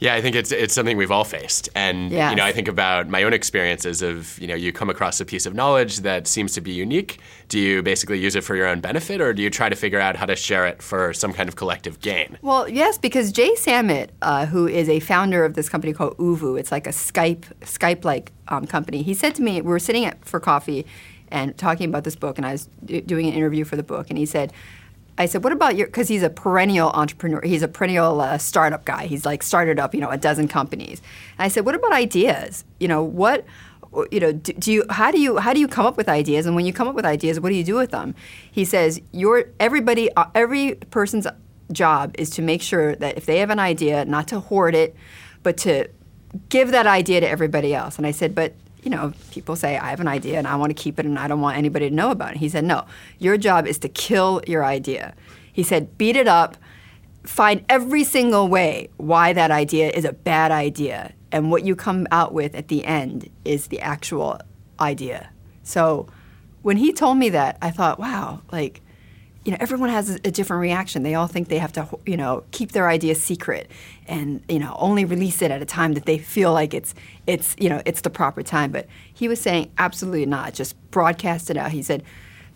Yeah, 0.00 0.14
I 0.14 0.20
think 0.20 0.34
it's 0.36 0.50
it's 0.52 0.74
something 0.74 0.96
we've 0.96 1.10
all 1.12 1.24
faced, 1.24 1.68
and 1.74 2.10
Yes. 2.10 2.30
you 2.30 2.36
know, 2.36 2.44
I 2.44 2.52
think 2.52 2.68
about 2.68 3.08
my 3.08 3.22
own 3.22 3.32
experiences 3.32 4.02
of 4.02 4.38
you 4.40 4.46
know, 4.48 4.54
you 4.54 4.72
come 4.72 4.90
across 4.90 5.20
a 5.20 5.24
piece 5.24 5.46
of 5.46 5.54
knowledge 5.54 6.00
that 6.00 6.26
seems 6.26 6.52
to 6.54 6.60
be 6.60 6.72
unique. 6.72 7.20
Do 7.48 7.58
you 7.58 7.82
basically 7.82 8.18
use 8.18 8.34
it 8.34 8.42
for 8.42 8.56
your 8.56 8.66
own 8.66 8.80
benefit, 8.80 9.20
or 9.20 9.32
do 9.32 9.40
you 9.42 9.50
try 9.50 9.68
to 9.68 9.76
figure 9.76 10.00
out 10.00 10.16
how 10.16 10.26
to 10.26 10.34
share 10.36 10.66
it 10.66 10.82
for 10.82 11.12
some 11.12 11.32
kind 11.32 11.48
of 11.48 11.54
collective 11.56 12.00
gain? 12.00 12.38
Well, 12.42 12.68
yes, 12.68 12.98
because 12.98 13.30
Jay 13.32 13.54
Samit, 13.54 14.10
uh, 14.20 14.46
who 14.46 14.66
is 14.66 14.88
a 14.88 14.98
founder 15.00 15.44
of 15.44 15.54
this 15.54 15.68
company 15.68 15.92
called 15.92 16.16
ooVoo, 16.18 16.58
it's 16.58 16.72
like 16.72 16.86
a 16.86 16.90
Skype 16.90 17.44
Skype-like 17.62 18.32
um, 18.48 18.66
company. 18.66 19.02
He 19.02 19.14
said 19.14 19.34
to 19.36 19.42
me, 19.42 19.60
we 19.60 19.68
were 19.68 19.78
sitting 19.78 20.04
at, 20.04 20.22
for 20.24 20.40
coffee 20.40 20.84
and 21.28 21.56
talking 21.56 21.88
about 21.88 22.04
this 22.04 22.16
book, 22.16 22.36
and 22.36 22.44
I 22.46 22.52
was 22.52 22.68
d- 22.84 23.00
doing 23.00 23.26
an 23.28 23.32
interview 23.34 23.64
for 23.64 23.76
the 23.76 23.82
book, 23.82 24.08
and 24.10 24.18
he 24.18 24.26
said, 24.26 24.52
I 25.16 25.26
said, 25.26 25.44
what 25.44 25.52
about 25.52 25.76
your, 25.76 25.86
because 25.86 26.08
he's 26.08 26.22
a 26.22 26.30
perennial 26.30 26.90
entrepreneur, 26.90 27.40
he's 27.42 27.62
a 27.62 27.68
perennial 27.68 28.20
uh, 28.20 28.38
startup 28.38 28.84
guy. 28.84 29.06
He's 29.06 29.24
like 29.24 29.42
started 29.42 29.78
up, 29.78 29.94
you 29.94 30.00
know, 30.00 30.10
a 30.10 30.16
dozen 30.18 30.48
companies. 30.48 31.00
And 31.38 31.44
I 31.44 31.48
said, 31.48 31.64
what 31.64 31.74
about 31.74 31.92
ideas? 31.92 32.64
You 32.80 32.88
know, 32.88 33.02
what, 33.02 33.44
you 34.10 34.18
know, 34.18 34.32
do, 34.32 34.52
do 34.54 34.72
you, 34.72 34.84
how 34.90 35.12
do 35.12 35.20
you, 35.20 35.36
how 35.38 35.52
do 35.52 35.60
you 35.60 35.68
come 35.68 35.86
up 35.86 35.96
with 35.96 36.08
ideas? 36.08 36.46
And 36.46 36.56
when 36.56 36.66
you 36.66 36.72
come 36.72 36.88
up 36.88 36.96
with 36.96 37.04
ideas, 37.04 37.38
what 37.38 37.50
do 37.50 37.54
you 37.54 37.62
do 37.62 37.76
with 37.76 37.92
them? 37.92 38.14
He 38.50 38.64
says, 38.64 39.00
your, 39.12 39.44
everybody, 39.60 40.12
uh, 40.16 40.26
every 40.34 40.74
person's 40.90 41.28
job 41.70 42.14
is 42.18 42.28
to 42.30 42.42
make 42.42 42.60
sure 42.60 42.96
that 42.96 43.16
if 43.16 43.24
they 43.24 43.38
have 43.38 43.50
an 43.50 43.60
idea, 43.60 44.04
not 44.04 44.26
to 44.28 44.40
hoard 44.40 44.74
it, 44.74 44.96
but 45.44 45.56
to 45.58 45.88
give 46.48 46.72
that 46.72 46.88
idea 46.88 47.20
to 47.20 47.28
everybody 47.28 47.72
else. 47.72 47.98
And 47.98 48.06
I 48.06 48.10
said, 48.10 48.34
but 48.34 48.54
you 48.84 48.90
know, 48.90 49.12
people 49.30 49.56
say, 49.56 49.78
I 49.78 49.90
have 49.90 50.00
an 50.00 50.08
idea 50.08 50.38
and 50.38 50.46
I 50.46 50.56
want 50.56 50.70
to 50.70 50.74
keep 50.74 50.98
it 50.98 51.06
and 51.06 51.18
I 51.18 51.26
don't 51.26 51.40
want 51.40 51.56
anybody 51.56 51.88
to 51.88 51.94
know 51.94 52.10
about 52.10 52.32
it. 52.32 52.36
He 52.36 52.48
said, 52.48 52.64
no, 52.64 52.84
your 53.18 53.38
job 53.38 53.66
is 53.66 53.78
to 53.78 53.88
kill 53.88 54.42
your 54.46 54.64
idea. 54.64 55.14
He 55.52 55.62
said, 55.62 55.96
beat 55.96 56.16
it 56.16 56.28
up, 56.28 56.56
find 57.22 57.64
every 57.68 58.04
single 58.04 58.48
way 58.48 58.90
why 58.98 59.32
that 59.32 59.50
idea 59.50 59.90
is 59.90 60.04
a 60.04 60.12
bad 60.12 60.52
idea. 60.52 61.14
And 61.32 61.50
what 61.50 61.64
you 61.64 61.74
come 61.74 62.06
out 62.10 62.32
with 62.34 62.54
at 62.54 62.68
the 62.68 62.84
end 62.84 63.30
is 63.44 63.68
the 63.68 63.80
actual 63.80 64.38
idea. 64.78 65.30
So 65.62 66.06
when 66.62 66.76
he 66.76 66.92
told 66.92 67.16
me 67.18 67.30
that, 67.30 67.56
I 67.62 67.70
thought, 67.70 67.98
wow, 67.98 68.42
like, 68.52 68.82
you 69.44 69.52
know, 69.52 69.58
everyone 69.60 69.90
has 69.90 70.08
a, 70.10 70.30
different 70.30 70.62
reaction. 70.62 71.02
They 71.02 71.14
all 71.14 71.26
think 71.26 71.48
they 71.48 71.58
have 71.58 71.72
to, 71.74 71.86
you 72.06 72.16
know, 72.16 72.44
keep 72.50 72.72
their 72.72 72.88
idea 72.88 73.14
secret 73.14 73.70
and, 74.06 74.42
you 74.48 74.58
know, 74.58 74.74
only 74.78 75.04
release 75.04 75.42
it 75.42 75.50
at 75.50 75.60
a 75.60 75.66
time 75.66 75.92
that 75.94 76.06
they 76.06 76.16
feel 76.16 76.52
like 76.52 76.72
it's, 76.72 76.94
it's, 77.26 77.54
you 77.58 77.68
know, 77.68 77.82
it's 77.84 78.00
the 78.00 78.10
proper 78.10 78.42
time. 78.42 78.72
But 78.72 78.86
he 79.12 79.28
was 79.28 79.40
saying 79.40 79.70
absolutely 79.76 80.24
not. 80.24 80.54
Just 80.54 80.74
broadcast 80.90 81.50
it 81.50 81.58
out. 81.58 81.72
He 81.72 81.82
said, 81.82 82.02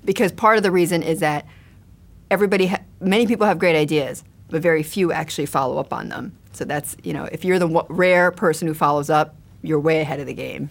because 0.05 0.33
part 0.33 0.57
of 0.57 0.63
the 0.63 0.71
reason 0.71 1.03
is 1.03 1.21
that 1.21 1.47
everybody, 2.31 2.69
ha- 2.69 2.83
many 3.01 3.27
people 3.27 3.47
have 3.47 3.59
great 3.59 3.77
ideas, 3.77 4.25
but 4.49 4.63
very 4.63 4.83
few 4.83 5.13
actually 5.13 5.47
follow 5.47 5.79
up 5.79 5.93
on 5.93 6.09
them. 6.09 6.37
So 6.53 6.65
that's, 6.65 6.97
you 7.03 7.13
know, 7.13 7.25
if 7.31 7.45
you're 7.45 7.59
the 7.59 7.69
w- 7.69 7.87
rare 7.91 8.31
person 8.31 8.67
who 8.67 8.73
follows 8.73 9.11
up, 9.11 9.37
you're 9.63 9.79
way 9.81 10.01
ahead 10.01 10.21
of 10.21 10.27
the 10.27 10.35
game. 10.35 10.71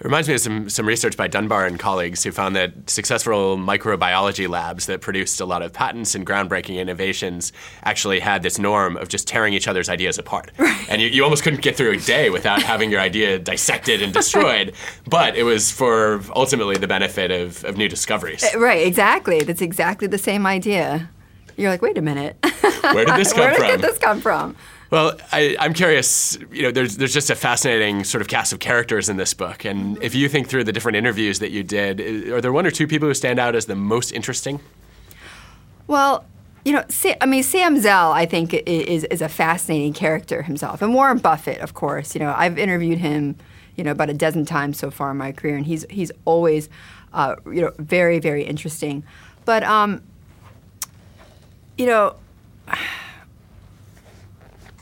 It 0.00 0.04
reminds 0.04 0.28
me 0.28 0.34
of 0.34 0.40
some, 0.40 0.70
some 0.70 0.86
research 0.86 1.14
by 1.14 1.28
Dunbar 1.28 1.66
and 1.66 1.78
colleagues 1.78 2.24
who 2.24 2.32
found 2.32 2.56
that 2.56 2.88
successful 2.88 3.58
microbiology 3.58 4.48
labs 4.48 4.86
that 4.86 5.02
produced 5.02 5.42
a 5.42 5.44
lot 5.44 5.60
of 5.60 5.74
patents 5.74 6.14
and 6.14 6.26
groundbreaking 6.26 6.76
innovations 6.76 7.52
actually 7.84 8.18
had 8.20 8.42
this 8.42 8.58
norm 8.58 8.96
of 8.96 9.08
just 9.08 9.28
tearing 9.28 9.52
each 9.52 9.68
other's 9.68 9.90
ideas 9.90 10.16
apart. 10.16 10.52
And 10.88 11.00
you, 11.00 11.06
you 11.06 11.22
almost 11.22 11.44
couldn't 11.44 11.62
get 11.62 11.76
through 11.76 11.92
a 11.92 11.98
day 11.98 12.30
without 12.30 12.62
having 12.62 12.90
your 12.90 12.98
idea 12.98 13.38
dissected 13.38 14.02
and 14.02 14.12
destroyed. 14.12 14.74
but 15.06 15.36
it 15.36 15.44
was 15.44 15.70
for 15.70 16.20
ultimately 16.34 16.76
the 16.78 16.88
benefit 16.88 17.30
of, 17.30 17.62
of 17.64 17.76
new 17.76 17.88
discoveries. 17.88 18.42
Eh, 18.42 18.56
right, 18.56 18.84
exactly. 18.84 19.40
That's 19.40 19.62
exactly 19.62 20.08
the 20.08 20.18
same 20.18 20.46
idea. 20.46 21.08
You're 21.56 21.70
like, 21.70 21.80
wait 21.80 21.96
a 21.96 22.02
minute. 22.02 22.36
Where 22.94 23.04
did 23.04 23.16
this 23.16 23.32
come 23.32 23.42
Where 23.42 23.54
from? 23.54 23.66
Where 23.66 23.76
did 23.76 23.84
this 23.84 23.98
come 23.98 24.20
from? 24.20 24.56
Well, 24.90 25.16
I, 25.30 25.56
I'm 25.60 25.72
curious. 25.72 26.36
You 26.50 26.64
know, 26.64 26.70
there's 26.72 26.96
there's 26.96 27.14
just 27.14 27.30
a 27.30 27.36
fascinating 27.36 28.02
sort 28.04 28.22
of 28.22 28.28
cast 28.28 28.52
of 28.52 28.58
characters 28.58 29.08
in 29.08 29.16
this 29.16 29.34
book, 29.34 29.64
and 29.64 30.02
if 30.02 30.14
you 30.14 30.28
think 30.28 30.48
through 30.48 30.64
the 30.64 30.72
different 30.72 30.96
interviews 30.96 31.38
that 31.38 31.50
you 31.50 31.62
did, 31.62 32.00
are 32.28 32.40
there 32.40 32.52
one 32.52 32.66
or 32.66 32.70
two 32.70 32.88
people 32.88 33.06
who 33.06 33.14
stand 33.14 33.38
out 33.38 33.54
as 33.54 33.66
the 33.66 33.76
most 33.76 34.12
interesting? 34.12 34.60
Well, 35.86 36.24
you 36.64 36.72
know, 36.72 36.84
I 37.20 37.26
mean, 37.26 37.42
Sam 37.42 37.80
Zell, 37.80 38.12
I 38.12 38.26
think, 38.26 38.52
is, 38.52 39.04
is 39.04 39.22
a 39.22 39.28
fascinating 39.28 39.92
character 39.92 40.42
himself. 40.42 40.82
And 40.82 40.94
Warren 40.94 41.18
Buffett, 41.18 41.58
of 41.58 41.74
course. 41.74 42.14
You 42.14 42.20
know, 42.20 42.34
I've 42.36 42.58
interviewed 42.58 42.98
him, 42.98 43.36
you 43.76 43.84
know, 43.84 43.92
about 43.92 44.10
a 44.10 44.14
dozen 44.14 44.44
times 44.44 44.78
so 44.78 44.90
far 44.90 45.10
in 45.10 45.16
my 45.16 45.32
career, 45.32 45.56
and 45.56 45.64
he's, 45.64 45.86
he's 45.88 46.12
always, 46.26 46.68
uh, 47.12 47.36
you 47.46 47.62
know, 47.62 47.72
very, 47.78 48.18
very 48.18 48.44
interesting. 48.44 49.04
But, 49.46 49.62
um, 49.64 50.02
you 51.78 51.86
know, 51.86 52.16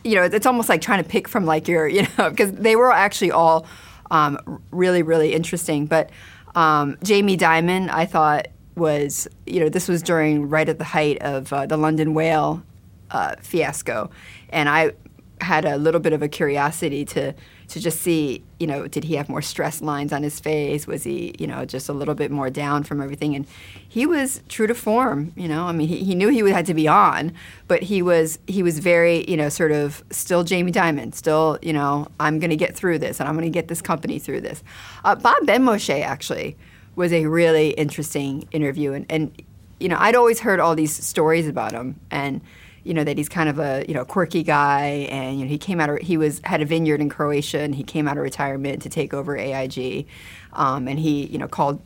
you 0.04 0.14
know, 0.14 0.24
it's 0.24 0.46
almost 0.46 0.68
like 0.68 0.80
trying 0.80 1.02
to 1.02 1.08
pick 1.08 1.28
from 1.28 1.44
like 1.44 1.68
your, 1.68 1.86
you 1.96 2.06
know, 2.16 2.30
because 2.30 2.52
they 2.52 2.76
were 2.76 2.92
actually 2.92 3.30
all 3.30 3.66
um, 4.10 4.62
really, 4.70 5.02
really 5.02 5.34
interesting. 5.34 5.86
But 5.86 6.10
um, 6.54 6.96
Jamie 7.02 7.36
Dimon, 7.36 7.90
I 7.90 8.06
thought 8.06 8.48
was, 8.74 9.28
you 9.46 9.60
know, 9.60 9.68
this 9.68 9.88
was 9.88 10.02
during 10.02 10.48
right 10.48 10.68
at 10.68 10.78
the 10.78 10.84
height 10.84 11.18
of 11.20 11.52
uh, 11.52 11.66
the 11.66 11.76
London 11.76 12.14
whale 12.14 12.62
uh, 13.10 13.34
fiasco, 13.40 14.10
and 14.50 14.68
I 14.68 14.92
had 15.40 15.64
a 15.64 15.76
little 15.76 16.00
bit 16.00 16.12
of 16.12 16.22
a 16.22 16.28
curiosity 16.28 17.04
to 17.06 17.34
to 17.68 17.80
just 17.80 18.00
see, 18.00 18.42
you 18.58 18.66
know, 18.66 18.88
did 18.88 19.04
he 19.04 19.16
have 19.16 19.28
more 19.28 19.42
stress 19.42 19.82
lines 19.82 20.12
on 20.12 20.22
his 20.22 20.40
face? 20.40 20.86
Was 20.86 21.04
he, 21.04 21.34
you 21.38 21.46
know, 21.46 21.66
just 21.66 21.88
a 21.88 21.92
little 21.92 22.14
bit 22.14 22.30
more 22.30 22.48
down 22.48 22.82
from 22.82 23.02
everything? 23.02 23.36
And 23.36 23.46
he 23.86 24.06
was 24.06 24.42
true 24.48 24.66
to 24.66 24.74
form, 24.74 25.32
you 25.36 25.46
know. 25.46 25.64
I 25.66 25.72
mean, 25.72 25.86
he, 25.86 26.02
he 26.02 26.14
knew 26.14 26.28
he 26.28 26.38
had 26.50 26.64
to 26.66 26.74
be 26.74 26.88
on, 26.88 27.32
but 27.66 27.82
he 27.82 28.00
was 28.00 28.38
he 28.46 28.62
was 28.62 28.78
very, 28.78 29.28
you 29.28 29.36
know, 29.36 29.50
sort 29.50 29.72
of 29.72 30.02
still 30.10 30.44
Jamie 30.44 30.72
Dimon, 30.72 31.14
still, 31.14 31.58
you 31.60 31.74
know, 31.74 32.08
I'm 32.18 32.38
going 32.38 32.50
to 32.50 32.56
get 32.56 32.74
through 32.74 33.00
this, 33.00 33.20
and 33.20 33.28
I'm 33.28 33.34
going 33.34 33.44
to 33.44 33.50
get 33.50 33.68
this 33.68 33.82
company 33.82 34.18
through 34.18 34.40
this. 34.40 34.62
Uh, 35.04 35.14
Bob 35.14 35.42
Benmosche 35.42 36.02
actually 36.02 36.56
was 36.96 37.12
a 37.12 37.26
really 37.26 37.70
interesting 37.70 38.48
interview, 38.50 38.92
and, 38.92 39.04
and 39.10 39.42
you 39.78 39.88
know, 39.88 39.96
I'd 39.98 40.16
always 40.16 40.40
heard 40.40 40.58
all 40.58 40.74
these 40.74 40.92
stories 40.92 41.46
about 41.46 41.72
him, 41.72 42.00
and 42.10 42.40
you 42.88 42.94
know 42.94 43.04
that 43.04 43.18
he's 43.18 43.28
kind 43.28 43.50
of 43.50 43.58
a 43.58 43.84
you 43.86 43.92
know 43.92 44.06
quirky 44.06 44.42
guy, 44.42 45.06
and 45.10 45.38
you 45.38 45.44
know 45.44 45.50
he 45.50 45.58
came 45.58 45.78
out 45.78 45.90
of 45.90 45.98
he 45.98 46.16
was 46.16 46.40
had 46.44 46.62
a 46.62 46.64
vineyard 46.64 47.02
in 47.02 47.10
Croatia, 47.10 47.60
and 47.60 47.74
he 47.74 47.82
came 47.82 48.08
out 48.08 48.16
of 48.16 48.22
retirement 48.22 48.80
to 48.82 48.88
take 48.88 49.12
over 49.12 49.36
AIG, 49.36 50.06
um, 50.54 50.88
and 50.88 50.98
he 50.98 51.26
you 51.26 51.36
know 51.36 51.46
called. 51.46 51.82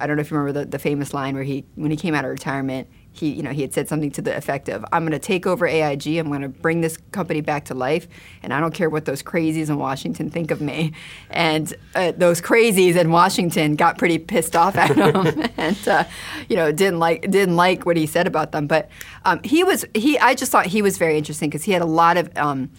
I 0.00 0.06
don't 0.06 0.16
know 0.16 0.22
if 0.22 0.30
you 0.30 0.38
remember 0.38 0.60
the, 0.60 0.66
the 0.66 0.78
famous 0.78 1.12
line 1.12 1.34
where 1.34 1.42
he 1.42 1.66
when 1.74 1.90
he 1.90 1.98
came 1.98 2.14
out 2.14 2.24
of 2.24 2.30
retirement. 2.30 2.88
He, 3.18 3.30
you 3.30 3.42
know, 3.42 3.50
he 3.50 3.62
had 3.62 3.72
said 3.74 3.88
something 3.88 4.10
to 4.12 4.22
the 4.22 4.36
effect 4.36 4.68
of, 4.68 4.84
"I'm 4.92 5.02
going 5.02 5.12
to 5.12 5.18
take 5.18 5.46
over 5.46 5.66
AIG. 5.66 6.06
I'm 6.18 6.28
going 6.28 6.42
to 6.42 6.48
bring 6.48 6.80
this 6.80 6.96
company 7.12 7.40
back 7.40 7.64
to 7.66 7.74
life, 7.74 8.06
and 8.42 8.52
I 8.52 8.60
don't 8.60 8.72
care 8.72 8.88
what 8.88 9.04
those 9.04 9.22
crazies 9.22 9.68
in 9.68 9.78
Washington 9.78 10.30
think 10.30 10.50
of 10.50 10.60
me." 10.60 10.92
And 11.30 11.74
uh, 11.94 12.12
those 12.16 12.40
crazies 12.40 12.96
in 12.96 13.10
Washington 13.10 13.76
got 13.76 13.98
pretty 13.98 14.18
pissed 14.18 14.56
off 14.56 14.76
at 14.76 14.96
him, 14.96 15.50
and 15.56 15.88
uh, 15.88 16.04
you 16.48 16.56
know, 16.56 16.72
didn't 16.72 16.98
like 16.98 17.22
didn't 17.22 17.56
like 17.56 17.84
what 17.86 17.96
he 17.96 18.06
said 18.06 18.26
about 18.26 18.52
them. 18.52 18.66
But 18.66 18.88
um, 19.24 19.40
he 19.42 19.64
was 19.64 19.84
he. 19.94 20.18
I 20.18 20.34
just 20.34 20.52
thought 20.52 20.66
he 20.66 20.82
was 20.82 20.98
very 20.98 21.18
interesting 21.18 21.50
because 21.50 21.64
he 21.64 21.72
had 21.72 21.82
a 21.82 21.86
lot 21.86 22.16
of 22.16 22.30
um, 22.36 22.70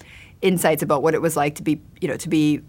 insights 0.41 0.83
about 0.83 1.03
what 1.03 1.13
it 1.13 1.21
was 1.21 1.35
like 1.35 1.55
to 1.55 1.63
be, 1.63 1.81
you 2.01 2.07
know, 2.07 2.17
to 2.17 2.29
be 2.29 2.61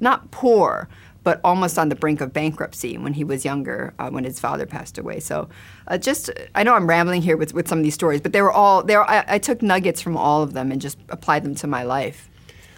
not 0.00 0.30
poor, 0.30 0.88
but 1.28 1.42
almost 1.44 1.78
on 1.78 1.90
the 1.90 1.94
brink 1.94 2.22
of 2.22 2.32
bankruptcy 2.32 2.96
when 2.96 3.12
he 3.12 3.22
was 3.22 3.44
younger, 3.44 3.92
uh, 3.98 4.08
when 4.08 4.24
his 4.24 4.40
father 4.40 4.64
passed 4.64 4.96
away. 4.96 5.20
So, 5.20 5.46
uh, 5.86 5.98
just 5.98 6.30
I 6.54 6.62
know 6.62 6.72
I'm 6.72 6.88
rambling 6.88 7.20
here 7.20 7.36
with, 7.36 7.52
with 7.52 7.68
some 7.68 7.76
of 7.76 7.84
these 7.84 7.92
stories, 7.92 8.22
but 8.22 8.32
they 8.32 8.40
were 8.40 8.50
all 8.50 8.82
there. 8.82 9.02
I, 9.02 9.22
I 9.28 9.38
took 9.38 9.60
nuggets 9.60 10.00
from 10.00 10.16
all 10.16 10.42
of 10.42 10.54
them 10.54 10.72
and 10.72 10.80
just 10.80 10.96
applied 11.10 11.44
them 11.44 11.54
to 11.56 11.66
my 11.66 11.82
life. 11.82 12.30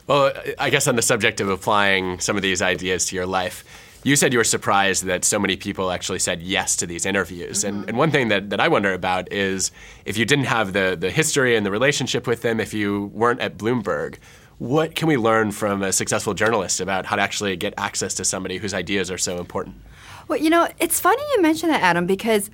Well, 0.09 0.33
I 0.59 0.69
guess 0.69 0.88
on 0.88 0.97
the 0.97 1.02
subject 1.02 1.40
of 1.40 1.49
applying 1.49 2.19
some 2.19 2.35
of 2.35 2.42
these 2.42 2.61
ideas 2.61 3.07
to 3.07 3.14
your 3.14 3.25
life, 3.25 3.62
you 4.02 4.16
said 4.16 4.33
you 4.33 4.40
were 4.40 4.45
surprised 4.59 5.04
that 5.04 5.25
so 5.25 5.38
many 5.38 5.57
people 5.57 5.92
actually 5.92 6.19
said 6.19 6.42
yes 6.42 6.75
to 6.75 6.87
these 6.88 7.07
interviews. 7.07 7.62
And, 7.62 7.88
and 7.88 7.97
one 7.97 8.11
thing 8.11 8.30
that, 8.30 8.50
that 8.50 8.59
I 8.59 8.66
wonder 8.66 8.92
about 8.92 9.33
is 9.33 9.71
if 10.04 10.19
you 10.19 10.25
didn't 10.25 10.47
have 10.47 10.73
the, 10.73 10.97
the 10.99 11.12
history 11.12 11.54
and 11.54 11.64
the 11.64 11.71
relationship 11.71 12.26
with 12.26 12.42
them, 12.42 12.59
if 12.59 12.75
you 12.75 13.12
weren't 13.14 13.38
at 13.38 13.57
Bloomberg, 13.57 14.16
what 14.61 14.95
can 14.95 15.09
we 15.09 15.17
learn 15.17 15.50
from 15.52 15.83
a 15.83 15.90
successful 15.90 16.35
journalist 16.35 16.81
about 16.81 17.07
how 17.07 17.17
to 17.17 17.23
actually 17.23 17.57
get 17.57 17.73
access 17.79 18.12
to 18.12 18.26
somebody 18.26 18.59
whose 18.59 18.75
ideas 18.75 19.11
are 19.11 19.17
so 19.17 19.38
important? 19.38 19.75
Well, 20.29 20.38
you 20.38 20.50
know, 20.50 20.69
it's 20.79 21.00
funny 21.00 21.23
you 21.35 21.40
mention 21.40 21.71
that, 21.71 21.81
Adam, 21.81 22.07
because, 22.07 22.50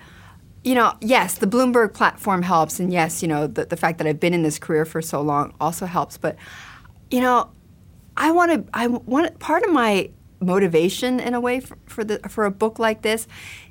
you 0.62 0.76
know, 0.76 0.94
yes, 1.00 1.34
the 1.34 1.48
Bloomberg 1.48 1.94
platform 1.94 2.42
helps, 2.42 2.78
and 2.78 2.92
yes, 2.92 3.22
you 3.22 3.28
know, 3.28 3.48
the, 3.48 3.64
the 3.64 3.76
fact 3.76 3.98
that 3.98 4.06
I've 4.06 4.20
been 4.20 4.34
in 4.34 4.44
this 4.44 4.56
career 4.56 4.84
for 4.84 5.02
so 5.02 5.20
long 5.20 5.52
also 5.60 5.84
helps. 5.84 6.16
But, 6.16 6.36
you 7.10 7.20
know, 7.20 7.50
I 8.16 8.30
want 8.30 8.52
to, 8.52 8.70
I 8.72 8.86
want 8.86 9.40
part 9.40 9.64
of 9.64 9.72
my 9.72 10.08
motivation 10.38 11.18
in 11.18 11.34
a 11.34 11.40
way 11.40 11.58
for, 11.58 11.76
for 11.86 12.04
the 12.04 12.18
for 12.28 12.44
a 12.44 12.50
book 12.52 12.78
like 12.78 13.02
this 13.02 13.26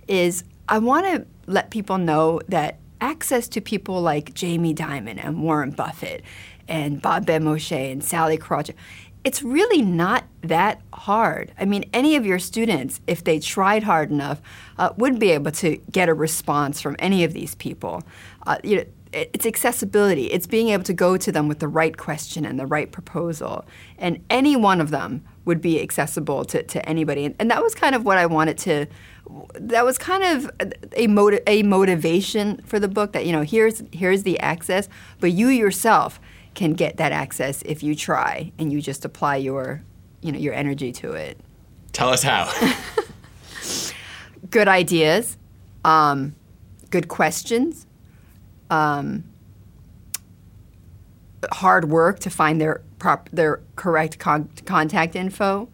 is 0.08 0.44
I 0.68 0.80
want 0.80 1.06
to 1.06 1.26
let 1.46 1.70
people 1.70 1.98
know 1.98 2.42
that 2.50 2.80
access 3.00 3.48
to 3.50 3.62
people 3.62 4.02
like 4.02 4.34
Jamie 4.34 4.74
Dimon 4.74 5.24
and 5.24 5.42
Warren 5.42 5.72
Buffett 5.72 6.24
and 6.68 7.02
Bob 7.02 7.26
Benmosche 7.26 7.92
and 7.92 8.04
Sallie 8.04 8.38
Krawcheck, 8.38 8.76
it's 9.24 9.42
really 9.42 9.82
not 9.82 10.26
that 10.42 10.82
hard. 10.94 11.52
I 11.60 11.66
mean, 11.66 11.90
any 11.94 12.16
of 12.16 12.26
your 12.26 12.38
students, 12.38 13.02
if 13.08 13.24
they 13.24 13.40
tried 13.40 13.84
hard 13.84 14.12
enough, 14.12 14.40
uh, 14.78 14.94
would 14.98 15.18
be 15.18 15.32
able 15.32 15.52
to 15.52 15.78
get 15.92 16.10
a 16.10 16.14
response 16.14 16.80
from 16.80 16.96
any 17.00 17.24
of 17.24 17.34
these 17.34 17.56
people. 17.56 18.04
Uh, 18.46 18.58
you 18.64 18.78
know, 18.78 18.86
it's 19.14 19.46
accessibility. 19.46 20.26
It's 20.26 20.46
being 20.46 20.70
able 20.70 20.84
to 20.84 20.94
go 20.94 21.18
to 21.18 21.32
them 21.32 21.48
with 21.48 21.60
the 21.60 21.68
right 21.68 21.96
question 21.98 22.46
and 22.46 22.60
the 22.60 22.66
right 22.68 22.92
proposal. 22.92 23.66
And 23.98 24.24
any 24.30 24.56
one 24.56 24.82
of 24.82 24.92
them 24.92 25.24
would 25.46 25.62
be 25.62 25.82
accessible 25.82 26.44
to, 26.46 26.62
to 26.64 26.88
anybody. 26.88 27.26
And, 27.26 27.36
and 27.40 27.50
that 27.50 27.64
was 27.64 27.74
kind 27.74 27.96
of 27.96 28.04
what 28.04 28.18
I 28.18 28.26
wanted 28.26 28.58
to, 28.60 28.88
that 29.56 29.86
was 29.86 29.98
kind 29.98 30.24
of 30.24 30.52
a, 30.96 31.08
motiv- 31.08 31.44
a 31.48 31.64
motivation 31.64 32.58
for 32.66 32.80
the 32.80 32.90
book 32.90 33.14
that, 33.14 33.26
you 33.26 33.32
know, 33.32 33.42
here's, 33.42 33.84
here's 33.92 34.24
the 34.24 34.40
access, 34.40 34.90
but 35.20 35.32
you 35.32 35.48
yourself 35.48 36.20
can 36.56 36.74
get 36.74 36.98
that 36.98 37.12
access 37.12 37.62
if 37.64 37.84
you 37.84 37.94
try 37.96 38.52
and 38.58 38.72
you 38.72 38.82
just 38.82 39.06
apply 39.06 39.36
your, 39.36 39.84
you 40.22 40.32
know, 40.32 40.40
your 40.40 40.54
energy 40.54 40.92
to 40.94 41.12
it. 41.12 41.40
Tell 41.92 42.10
us 42.10 42.24
how. 42.24 42.52
good 44.50 44.68
ideas, 44.68 45.38
um, 45.84 46.36
good 46.90 47.08
questions, 47.08 47.86
um, 48.70 49.24
hard 51.52 51.90
work 51.90 52.20
to 52.20 52.30
find 52.30 52.60
their 52.60 52.82
prop, 53.00 53.30
their 53.32 53.62
correct 53.76 54.20
con- 54.20 54.50
contact 54.66 55.16
info. 55.16 55.70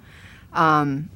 Um, 0.53 1.09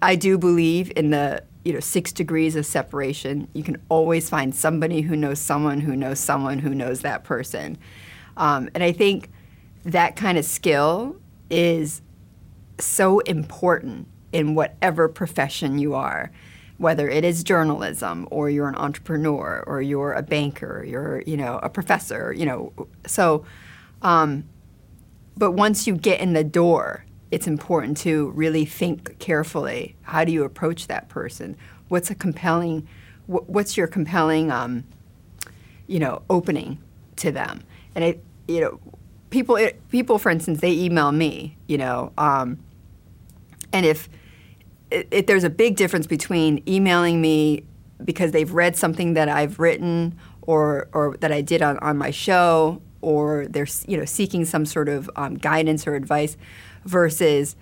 I 0.00 0.16
do 0.16 0.38
believe 0.38 0.92
in 0.96 1.10
the 1.10 1.42
you 1.64 1.72
know 1.72 1.80
six 1.80 2.12
degrees 2.12 2.56
of 2.56 2.66
separation. 2.66 3.48
You 3.52 3.62
can 3.62 3.80
always 3.88 4.28
find 4.28 4.54
somebody 4.54 5.02
who 5.02 5.16
knows 5.16 5.38
someone 5.38 5.80
who 5.80 5.96
knows 5.96 6.18
someone 6.18 6.58
who 6.58 6.74
knows 6.74 7.00
that 7.00 7.24
person, 7.24 7.78
um, 8.36 8.68
and 8.74 8.82
I 8.82 8.92
think 8.92 9.30
that 9.84 10.16
kind 10.16 10.38
of 10.38 10.44
skill 10.44 11.16
is 11.50 12.02
so 12.78 13.20
important 13.20 14.08
in 14.32 14.54
whatever 14.54 15.08
profession 15.08 15.78
you 15.78 15.94
are 15.94 16.30
whether 16.82 17.08
it 17.08 17.24
is 17.24 17.44
journalism 17.44 18.26
or 18.32 18.50
you're 18.50 18.68
an 18.68 18.74
entrepreneur 18.74 19.62
or 19.68 19.80
you're 19.80 20.12
a 20.12 20.22
banker, 20.22 20.80
or 20.80 20.84
you're 20.84 21.22
you 21.22 21.36
know 21.36 21.60
a 21.62 21.70
professor, 21.70 22.32
you 22.32 22.44
know. 22.44 22.72
So, 23.06 23.44
um, 24.02 24.44
but 25.36 25.52
once 25.52 25.86
you 25.86 25.96
get 25.96 26.20
in 26.20 26.32
the 26.32 26.42
door, 26.42 27.06
it's 27.30 27.46
important 27.46 27.96
to 27.98 28.30
really 28.30 28.64
think 28.64 29.18
carefully. 29.20 29.94
How 30.02 30.24
do 30.24 30.32
you 30.32 30.42
approach 30.42 30.88
that 30.88 31.08
person? 31.08 31.56
What's 31.88 32.10
a 32.10 32.16
compelling? 32.16 32.88
Wh- 33.26 33.48
what's 33.48 33.76
your 33.76 33.86
compelling, 33.86 34.50
um, 34.50 34.84
you 35.86 36.00
know, 36.00 36.22
opening 36.28 36.78
to 37.16 37.30
them? 37.30 37.62
And 37.94 38.04
it, 38.04 38.24
you 38.48 38.60
know, 38.60 38.80
people, 39.30 39.56
it, 39.56 39.88
people, 39.90 40.18
for 40.18 40.30
instance, 40.30 40.60
they 40.60 40.72
email 40.72 41.12
me, 41.12 41.56
you 41.66 41.78
know, 41.78 42.12
um, 42.18 42.58
and 43.72 43.86
if 43.86 44.08
there's 45.26 45.44
a 45.44 45.50
big 45.50 45.76
difference 45.76 46.06
between 46.06 46.62
emailing 46.68 47.20
me 47.20 47.64
because 48.04 48.32
they've 48.32 48.52
read 48.52 48.76
something 48.76 49.14
that 49.14 49.28
I've 49.28 49.58
written 49.58 50.18
or, 50.42 50.88
or 50.92 51.16
that 51.18 51.32
I 51.32 51.40
did 51.40 51.62
on, 51.62 51.78
on 51.78 51.96
my 51.96 52.10
show, 52.10 52.82
or 53.00 53.46
they're 53.48 53.66
you 53.86 53.96
know 53.96 54.04
seeking 54.04 54.44
some 54.44 54.64
sort 54.64 54.88
of 54.88 55.10
um, 55.16 55.34
guidance 55.34 55.86
or 55.86 55.94
advice, 55.94 56.36
versus, 56.84 57.56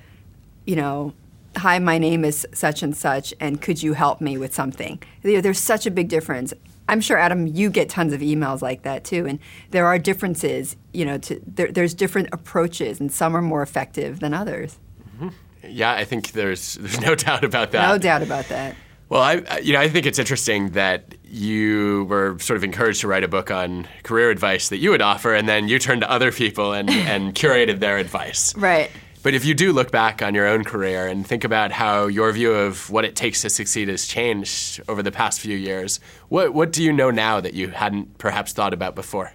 you 0.67 0.77
know, 0.77 1.13
hi, 1.57 1.79
my 1.79 1.99
name 1.99 2.25
is 2.25 2.47
such 2.53 2.83
and 2.83 2.97
such, 2.97 3.35
and 3.41 3.61
could 3.61 3.83
you 3.83 3.95
help 3.95 4.21
me 4.21 4.39
with 4.39 4.55
something? 4.55 5.03
There's 5.23 5.59
such 5.59 5.87
a 5.87 5.91
big 5.91 6.09
difference. 6.09 6.53
I'm 6.91 7.01
sure, 7.01 7.17
Adam, 7.17 7.47
you 7.47 7.71
get 7.71 7.89
tons 7.89 8.13
of 8.13 8.21
emails 8.21 8.63
like 8.63 8.83
that 8.83 9.05
too, 9.05 9.25
and 9.25 9.39
there 9.71 9.87
are 9.87 9.99
differences. 9.99 10.77
You 10.93 11.05
know, 11.05 11.19
to, 11.19 11.41
there, 11.47 11.71
there's 11.71 11.95
different 11.95 12.31
approaches, 12.33 12.99
and 13.01 13.13
some 13.13 13.37
are 13.37 13.43
more 13.43 13.63
effective 13.63 14.19
than 14.19 14.35
others. 14.35 14.79
Mm-hmm. 15.15 15.29
Yeah, 15.69 15.93
I 15.93 16.05
think 16.05 16.33
there's 16.33 16.75
there's 16.81 17.01
no 17.01 17.15
doubt 17.15 17.45
about 17.45 17.71
that. 17.71 17.89
No 17.89 17.97
doubt 17.97 18.23
about 18.23 18.49
that. 18.49 18.75
Well, 19.09 19.23
I 19.23 19.59
you 19.59 19.73
know 19.73 19.81
I 19.81 19.89
think 19.89 20.05
it's 20.05 20.19
interesting 20.19 20.71
that 20.71 21.15
you 21.25 22.07
were 22.09 22.37
sort 22.41 22.57
of 22.57 22.65
encouraged 22.65 23.03
to 23.03 23.09
write 23.09 23.23
a 23.23 23.29
book 23.29 23.53
on 23.53 23.87
career 24.03 24.31
advice 24.31 24.69
that 24.71 24.79
you 24.79 24.91
would 24.91 25.03
offer, 25.03 25.33
and 25.33 25.49
then 25.49 25.69
you 25.69 25.79
turned 25.79 26.01
to 26.01 26.11
other 26.11 26.33
people 26.33 26.73
and, 26.73 26.91
and 27.13 27.35
curated 27.37 27.79
their 27.79 27.99
advice. 27.99 28.55
Right. 28.57 28.91
But 29.23 29.35
if 29.35 29.45
you 29.45 29.53
do 29.53 29.73
look 29.73 29.91
back 29.91 30.23
on 30.23 30.35
your 30.35 30.47
own 30.47 30.65
career 30.65 31.07
and 31.07 31.27
think 31.27 31.45
about 31.45 31.73
how 31.73 32.07
your 32.07 32.33
view 32.33 32.53
of 32.53 32.89
what 32.89 33.05
it 33.05 33.15
takes 33.15 33.43
to 33.43 33.51
succeed 33.51 33.89
has 33.89 34.07
changed 34.07 34.81
over 34.89 35.03
the 35.03 35.13
past 35.13 35.41
few 35.41 35.57
years, 35.57 36.01
what 36.29 36.55
what 36.55 36.73
do 36.73 36.83
you 36.83 36.93
know 36.93 37.11
now 37.11 37.41
that 37.41 37.53
you 37.53 37.69
hadn't 37.69 38.17
perhaps 38.17 38.53
thought 38.53 38.73
about 38.73 38.95
before? 38.95 39.33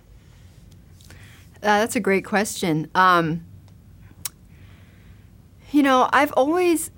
Uh, 1.66 1.80
that's 1.80 1.96
a 1.96 2.00
great 2.00 2.26
question. 2.26 2.90
Um, 2.96 3.44
you 5.72 5.84
know, 5.84 6.10
I've 6.14 6.32
always, 6.34 6.92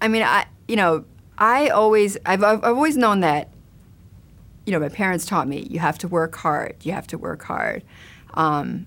I 0.00 0.08
mean, 0.08 0.22
I, 0.22 0.46
you 0.68 0.76
know, 0.76 1.04
I 1.38 1.68
always, 1.68 2.18
I've, 2.26 2.44
I've 2.44 2.62
always 2.64 2.96
known 2.96 3.20
that, 3.20 3.48
you 4.66 4.72
know, 4.72 4.78
my 4.78 4.90
parents 4.90 5.24
taught 5.24 5.48
me 5.48 5.66
you 5.70 5.78
have 5.78 5.98
to 5.98 6.08
work 6.08 6.36
hard. 6.36 6.76
You 6.82 6.92
have 6.92 7.06
to 7.08 7.18
work 7.18 7.42
hard. 7.42 7.82
Um, 8.34 8.86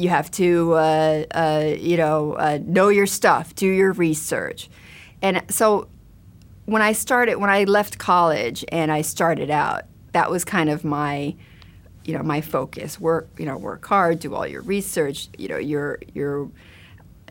you 0.00 0.08
have 0.08 0.30
to, 0.32 0.72
uh, 0.72 1.24
uh, 1.32 1.74
you 1.78 1.96
know, 1.96 2.32
uh, 2.34 2.58
know 2.64 2.88
your 2.88 3.06
stuff, 3.06 3.54
do 3.54 3.66
your 3.66 3.92
research. 3.92 4.70
And 5.22 5.42
so 5.48 5.88
when 6.64 6.82
I 6.82 6.92
started, 6.92 7.36
when 7.36 7.50
I 7.50 7.64
left 7.64 7.98
college 7.98 8.64
and 8.70 8.90
I 8.90 9.02
started 9.02 9.50
out, 9.50 9.82
that 10.12 10.30
was 10.30 10.44
kind 10.44 10.70
of 10.70 10.84
my, 10.84 11.34
you 12.04 12.16
know, 12.16 12.22
my 12.22 12.40
focus. 12.40 12.98
Work, 12.98 13.28
you 13.38 13.46
know, 13.46 13.56
work 13.56 13.84
hard, 13.86 14.20
do 14.20 14.34
all 14.34 14.46
your 14.46 14.62
research. 14.62 15.28
You 15.36 15.48
know, 15.48 15.58
your 15.58 15.98
your 16.14 16.50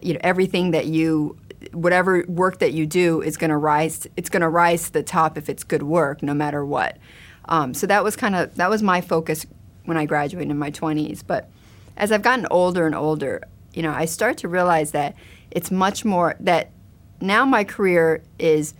you 0.01 0.13
know 0.13 0.19
everything 0.23 0.71
that 0.71 0.85
you 0.85 1.37
whatever 1.71 2.23
work 2.27 2.59
that 2.59 2.73
you 2.73 2.85
do 2.85 3.21
is 3.21 3.35
going 3.37 3.49
to 3.49 3.57
rise 3.57 4.07
it's 4.15 4.29
going 4.29 4.41
to 4.41 4.47
rise 4.47 4.85
to 4.85 4.93
the 4.93 5.03
top 5.03 5.37
if 5.37 5.49
it's 5.49 5.63
good 5.63 5.83
work 5.83 6.23
no 6.23 6.33
matter 6.33 6.65
what 6.65 6.97
um, 7.45 7.73
so 7.73 7.85
that 7.87 8.03
was 8.03 8.15
kind 8.15 8.35
of 8.35 8.55
that 8.55 8.69
was 8.69 8.81
my 8.81 9.01
focus 9.01 9.45
when 9.85 9.97
i 9.97 10.05
graduated 10.05 10.49
in 10.49 10.57
my 10.57 10.71
20s 10.71 11.21
but 11.25 11.49
as 11.99 12.11
i've 12.11 12.21
gotten 12.21 12.47
older 12.49 12.85
and 12.85 12.95
older 12.95 13.41
you 13.73 13.83
know 13.83 13.91
i 13.91 14.05
start 14.05 14.37
to 14.37 14.47
realize 14.47 14.91
that 14.91 15.15
it's 15.51 15.69
much 15.69 16.03
more 16.03 16.35
that 16.39 16.71
now 17.21 17.45
my 17.45 17.63
career 17.63 18.23
is 18.39 18.73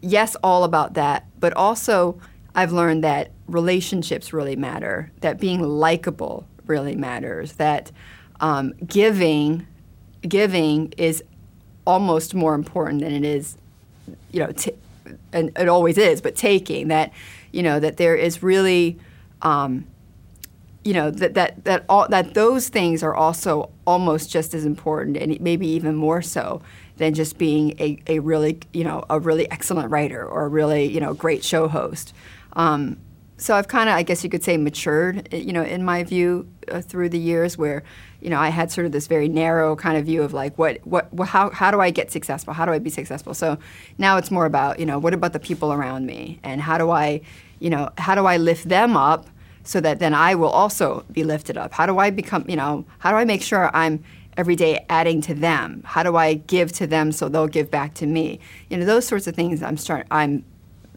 yes 0.00 0.34
all 0.42 0.64
about 0.64 0.94
that 0.94 1.26
but 1.38 1.52
also 1.54 2.18
i've 2.54 2.72
learned 2.72 3.04
that 3.04 3.30
relationships 3.46 4.32
really 4.32 4.56
matter 4.56 5.12
that 5.20 5.38
being 5.38 5.60
likable 5.60 6.46
really 6.66 6.96
matters 6.96 7.52
that 7.54 7.92
um, 8.40 8.72
giving 8.86 9.66
giving 10.26 10.92
is 10.96 11.22
almost 11.86 12.34
more 12.34 12.54
important 12.54 13.00
than 13.00 13.12
it 13.12 13.24
is, 13.24 13.56
you 14.30 14.40
know, 14.40 14.52
t- 14.52 14.74
and 15.32 15.50
it 15.58 15.68
always 15.68 15.98
is, 15.98 16.20
but 16.20 16.36
taking 16.36 16.88
that, 16.88 17.12
you 17.50 17.62
know, 17.62 17.80
that 17.80 17.96
there 17.96 18.14
is 18.14 18.42
really, 18.42 18.98
um, 19.42 19.86
you 20.84 20.92
know, 20.94 21.10
that 21.10 21.34
that 21.34 21.64
that 21.64 21.84
all 21.88 22.08
that 22.08 22.34
those 22.34 22.68
things 22.68 23.02
are 23.02 23.14
also 23.14 23.70
almost 23.86 24.30
just 24.30 24.54
as 24.54 24.64
important, 24.64 25.16
and 25.16 25.40
maybe 25.40 25.66
even 25.68 25.94
more 25.94 26.22
so 26.22 26.60
than 26.96 27.14
just 27.14 27.38
being 27.38 27.78
a, 27.80 27.98
a 28.06 28.18
really, 28.18 28.58
you 28.72 28.84
know, 28.84 29.04
a 29.08 29.18
really 29.18 29.50
excellent 29.50 29.90
writer 29.90 30.24
or 30.24 30.44
a 30.44 30.48
really, 30.48 30.84
you 30.84 31.00
know, 31.00 31.14
great 31.14 31.42
show 31.42 31.68
host. 31.68 32.12
Um, 32.54 32.98
so 33.38 33.56
I've 33.56 33.66
kind 33.66 33.88
of, 33.88 33.96
I 33.96 34.02
guess 34.02 34.22
you 34.22 34.30
could 34.30 34.44
say, 34.44 34.56
matured, 34.56 35.32
you 35.32 35.52
know, 35.52 35.64
in 35.64 35.84
my 35.84 36.04
view 36.04 36.48
uh, 36.70 36.80
through 36.80 37.08
the 37.08 37.18
years, 37.18 37.58
where 37.58 37.82
you 38.20 38.30
know 38.30 38.38
I 38.38 38.50
had 38.50 38.70
sort 38.70 38.86
of 38.86 38.92
this 38.92 39.06
very 39.06 39.28
narrow 39.28 39.74
kind 39.74 39.96
of 39.96 40.04
view 40.04 40.22
of 40.22 40.32
like 40.32 40.56
what, 40.58 40.84
what, 40.86 41.08
how, 41.26 41.50
how 41.50 41.70
do 41.70 41.80
I 41.80 41.90
get 41.90 42.12
successful? 42.12 42.52
How 42.52 42.64
do 42.66 42.72
I 42.72 42.78
be 42.78 42.90
successful? 42.90 43.34
So 43.34 43.58
now 43.98 44.16
it's 44.16 44.30
more 44.30 44.46
about 44.46 44.78
you 44.78 44.86
know 44.86 44.98
what 44.98 45.14
about 45.14 45.32
the 45.32 45.40
people 45.40 45.72
around 45.72 46.06
me, 46.06 46.38
and 46.44 46.60
how 46.60 46.78
do 46.78 46.90
I, 46.90 47.20
you 47.58 47.70
know, 47.70 47.90
how 47.98 48.14
do 48.14 48.26
I 48.26 48.36
lift 48.36 48.68
them 48.68 48.96
up 48.96 49.26
so 49.64 49.80
that 49.80 49.98
then 49.98 50.14
I 50.14 50.34
will 50.34 50.48
also 50.48 51.04
be 51.12 51.24
lifted 51.24 51.56
up? 51.56 51.72
How 51.72 51.86
do 51.86 51.98
I 51.98 52.10
become, 52.10 52.44
you 52.48 52.56
know, 52.56 52.84
how 52.98 53.10
do 53.10 53.16
I 53.16 53.24
make 53.24 53.42
sure 53.42 53.74
I'm 53.74 54.02
every 54.36 54.56
day 54.56 54.84
adding 54.88 55.20
to 55.22 55.34
them? 55.34 55.82
How 55.84 56.02
do 56.02 56.16
I 56.16 56.34
give 56.34 56.72
to 56.72 56.86
them 56.86 57.12
so 57.12 57.28
they'll 57.28 57.46
give 57.46 57.70
back 57.70 57.94
to 57.94 58.06
me? 58.06 58.40
You 58.68 58.76
know, 58.78 58.84
those 58.84 59.06
sorts 59.06 59.26
of 59.26 59.34
things. 59.34 59.62
I'm 59.62 59.76
start. 59.76 60.06
I'm 60.10 60.44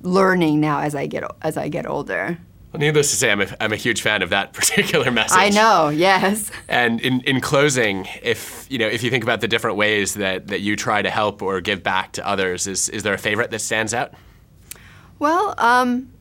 learning 0.01 0.59
now 0.59 0.79
as 0.79 0.95
I 0.95 1.07
get 1.07 1.23
as 1.41 1.57
I 1.57 1.69
get 1.69 1.85
older. 1.87 2.37
Well, 2.75 2.81
needless 2.81 3.09
to 3.11 3.15
say, 3.15 3.31
I'm 3.31 3.39
a, 3.39 3.47
I'm 3.61 3.71
a 3.71 3.77
huge 3.77 4.01
fan 4.01 4.21
of 4.21 4.31
that 4.31 4.51
particular 4.53 5.09
message. 5.09 5.37
I 5.37 5.49
know, 5.49 5.87
yes. 5.87 6.51
And 6.67 6.99
in, 6.99 7.21
in 7.21 7.39
closing, 7.39 8.05
if 8.21 8.67
you 8.69 8.77
know, 8.77 8.87
if 8.87 9.01
you 9.01 9.09
think 9.09 9.23
about 9.23 9.39
the 9.39 9.47
different 9.47 9.77
ways 9.77 10.15
that, 10.15 10.47
that 10.47 10.59
you 10.59 10.75
try 10.75 11.01
to 11.01 11.09
help 11.09 11.41
or 11.41 11.61
give 11.61 11.83
back 11.83 12.11
to 12.13 12.27
others, 12.27 12.67
is 12.67 12.89
is 12.89 13.03
there 13.03 13.13
a 13.13 13.17
favorite 13.17 13.51
that 13.51 13.59
stands 13.59 13.93
out? 13.93 14.13
Well, 15.19 15.55
um, 15.57 16.11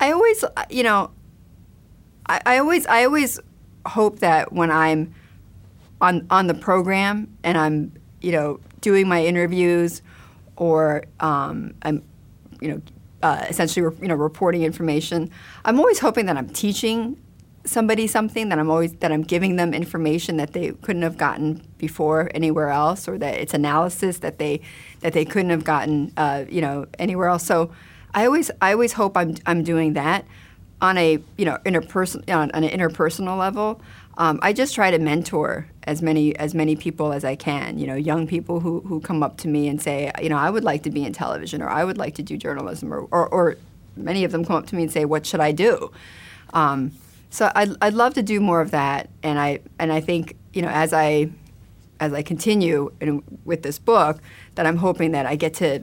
I 0.00 0.12
always, 0.12 0.44
you 0.70 0.82
know, 0.82 1.10
I, 2.26 2.40
I 2.44 2.58
always 2.58 2.86
I 2.86 3.04
always 3.04 3.40
hope 3.86 4.18
that 4.20 4.52
when 4.52 4.70
I'm 4.70 5.14
on 6.00 6.26
on 6.30 6.46
the 6.46 6.54
program 6.54 7.36
and 7.42 7.56
I'm 7.56 7.92
you 8.20 8.32
know 8.32 8.60
doing 8.80 9.08
my 9.08 9.24
interviews 9.24 10.02
or 10.56 11.04
um, 11.20 11.74
I'm 11.82 12.02
you 12.60 12.68
know 12.68 12.82
uh, 13.22 13.46
essentially 13.48 13.96
you 14.02 14.08
know 14.08 14.14
reporting 14.14 14.62
information. 14.62 15.30
I'm 15.64 15.78
always 15.78 15.98
hoping 15.98 16.26
that 16.26 16.36
I'm 16.36 16.48
teaching 16.48 17.20
somebody 17.64 18.06
something 18.06 18.48
that 18.48 18.58
I'm 18.58 18.70
always 18.70 18.92
that 18.94 19.12
I'm 19.12 19.22
giving 19.22 19.56
them 19.56 19.74
information 19.74 20.36
that 20.36 20.52
they 20.52 20.72
couldn't 20.72 21.02
have 21.02 21.16
gotten 21.16 21.66
before 21.78 22.30
anywhere 22.34 22.68
else, 22.68 23.08
or 23.08 23.18
that 23.18 23.34
it's 23.34 23.54
analysis 23.54 24.18
that 24.18 24.38
they 24.38 24.60
that 25.00 25.12
they 25.12 25.24
couldn't 25.24 25.50
have 25.50 25.64
gotten 25.64 26.12
uh, 26.16 26.44
you 26.48 26.60
know 26.60 26.86
anywhere 26.98 27.28
else. 27.28 27.44
So 27.44 27.72
I 28.14 28.26
always 28.26 28.50
I 28.62 28.72
always 28.72 28.94
hope 28.94 29.16
I'm 29.16 29.36
I'm 29.46 29.62
doing 29.62 29.94
that. 29.94 30.24
on 30.80 30.98
a 30.98 31.18
you 31.36 31.44
know 31.44 31.58
interperson 31.64 32.22
on, 32.34 32.50
on 32.52 32.64
an 32.64 32.70
interpersonal 32.78 33.38
level, 33.38 33.80
um, 34.18 34.38
I 34.42 34.52
just 34.52 34.74
try 34.74 34.90
to 34.90 34.98
mentor 34.98 35.66
as 35.84 36.02
many 36.02 36.36
as 36.36 36.54
many 36.54 36.76
people 36.76 37.12
as 37.12 37.24
I 37.24 37.36
can. 37.36 37.78
You 37.78 37.86
know, 37.86 37.94
young 37.94 38.26
people 38.26 38.60
who, 38.60 38.80
who 38.80 39.00
come 39.00 39.22
up 39.22 39.38
to 39.38 39.48
me 39.48 39.68
and 39.68 39.80
say, 39.80 40.12
you 40.22 40.28
know, 40.28 40.36
I 40.36 40.50
would 40.50 40.64
like 40.64 40.82
to 40.84 40.90
be 40.90 41.04
in 41.04 41.12
television, 41.12 41.62
or 41.62 41.68
I 41.68 41.84
would 41.84 41.98
like 41.98 42.14
to 42.16 42.22
do 42.22 42.36
journalism, 42.36 42.92
or 42.92 43.08
or, 43.10 43.28
or 43.28 43.56
many 43.96 44.24
of 44.24 44.32
them 44.32 44.44
come 44.44 44.56
up 44.56 44.66
to 44.66 44.76
me 44.76 44.82
and 44.82 44.92
say, 44.92 45.04
what 45.04 45.26
should 45.26 45.40
I 45.40 45.52
do? 45.52 45.90
Um, 46.52 46.92
so 47.30 47.50
I'd, 47.54 47.70
I'd 47.82 47.94
love 47.94 48.14
to 48.14 48.22
do 48.22 48.40
more 48.40 48.60
of 48.60 48.70
that, 48.70 49.08
and 49.22 49.38
I 49.38 49.60
and 49.78 49.92
I 49.92 50.00
think 50.00 50.36
you 50.52 50.62
know 50.62 50.68
as 50.68 50.92
I 50.92 51.30
as 51.98 52.12
I 52.12 52.22
continue 52.22 52.92
in, 53.00 53.22
with 53.46 53.62
this 53.62 53.78
book, 53.78 54.20
that 54.56 54.66
I'm 54.66 54.76
hoping 54.76 55.12
that 55.12 55.24
I 55.24 55.36
get 55.36 55.54
to 55.54 55.82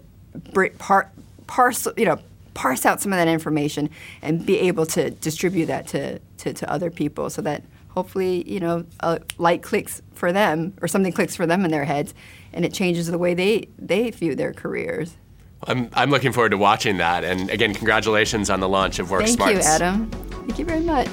par, 0.77 1.09
parse 1.47 1.87
you 1.97 2.05
know 2.05 2.19
parse 2.53 2.85
out 2.85 3.01
some 3.01 3.11
of 3.11 3.17
that 3.17 3.27
information 3.27 3.89
and 4.21 4.45
be 4.45 4.59
able 4.59 4.85
to 4.85 5.09
distribute 5.09 5.65
that 5.65 5.87
to, 5.87 6.19
to, 6.37 6.53
to 6.53 6.71
other 6.71 6.91
people 6.91 7.29
so 7.29 7.41
that 7.41 7.63
hopefully 7.89 8.49
you 8.49 8.59
know 8.59 8.85
a 8.99 9.19
light 9.37 9.63
clicks 9.63 10.01
for 10.13 10.31
them 10.31 10.73
or 10.81 10.87
something 10.87 11.11
clicks 11.11 11.35
for 11.35 11.45
them 11.45 11.65
in 11.65 11.71
their 11.71 11.85
heads 11.85 12.13
and 12.53 12.65
it 12.65 12.73
changes 12.73 13.07
the 13.07 13.17
way 13.17 13.33
they 13.33 13.67
they 13.77 14.09
view 14.11 14.35
their 14.35 14.53
careers. 14.53 15.17
I'm, 15.65 15.89
I'm 15.93 16.09
looking 16.09 16.33
forward 16.33 16.49
to 16.49 16.57
watching 16.57 16.97
that. 16.97 17.23
And 17.23 17.49
again 17.49 17.73
congratulations 17.73 18.49
on 18.49 18.59
the 18.59 18.69
launch 18.69 18.99
of 18.99 19.09
work 19.09 19.23
thank 19.23 19.37
smarts. 19.37 19.53
you 19.53 19.61
adam. 19.61 20.09
Thank 20.11 20.59
you 20.59 20.65
very 20.65 20.81
much. 20.81 21.09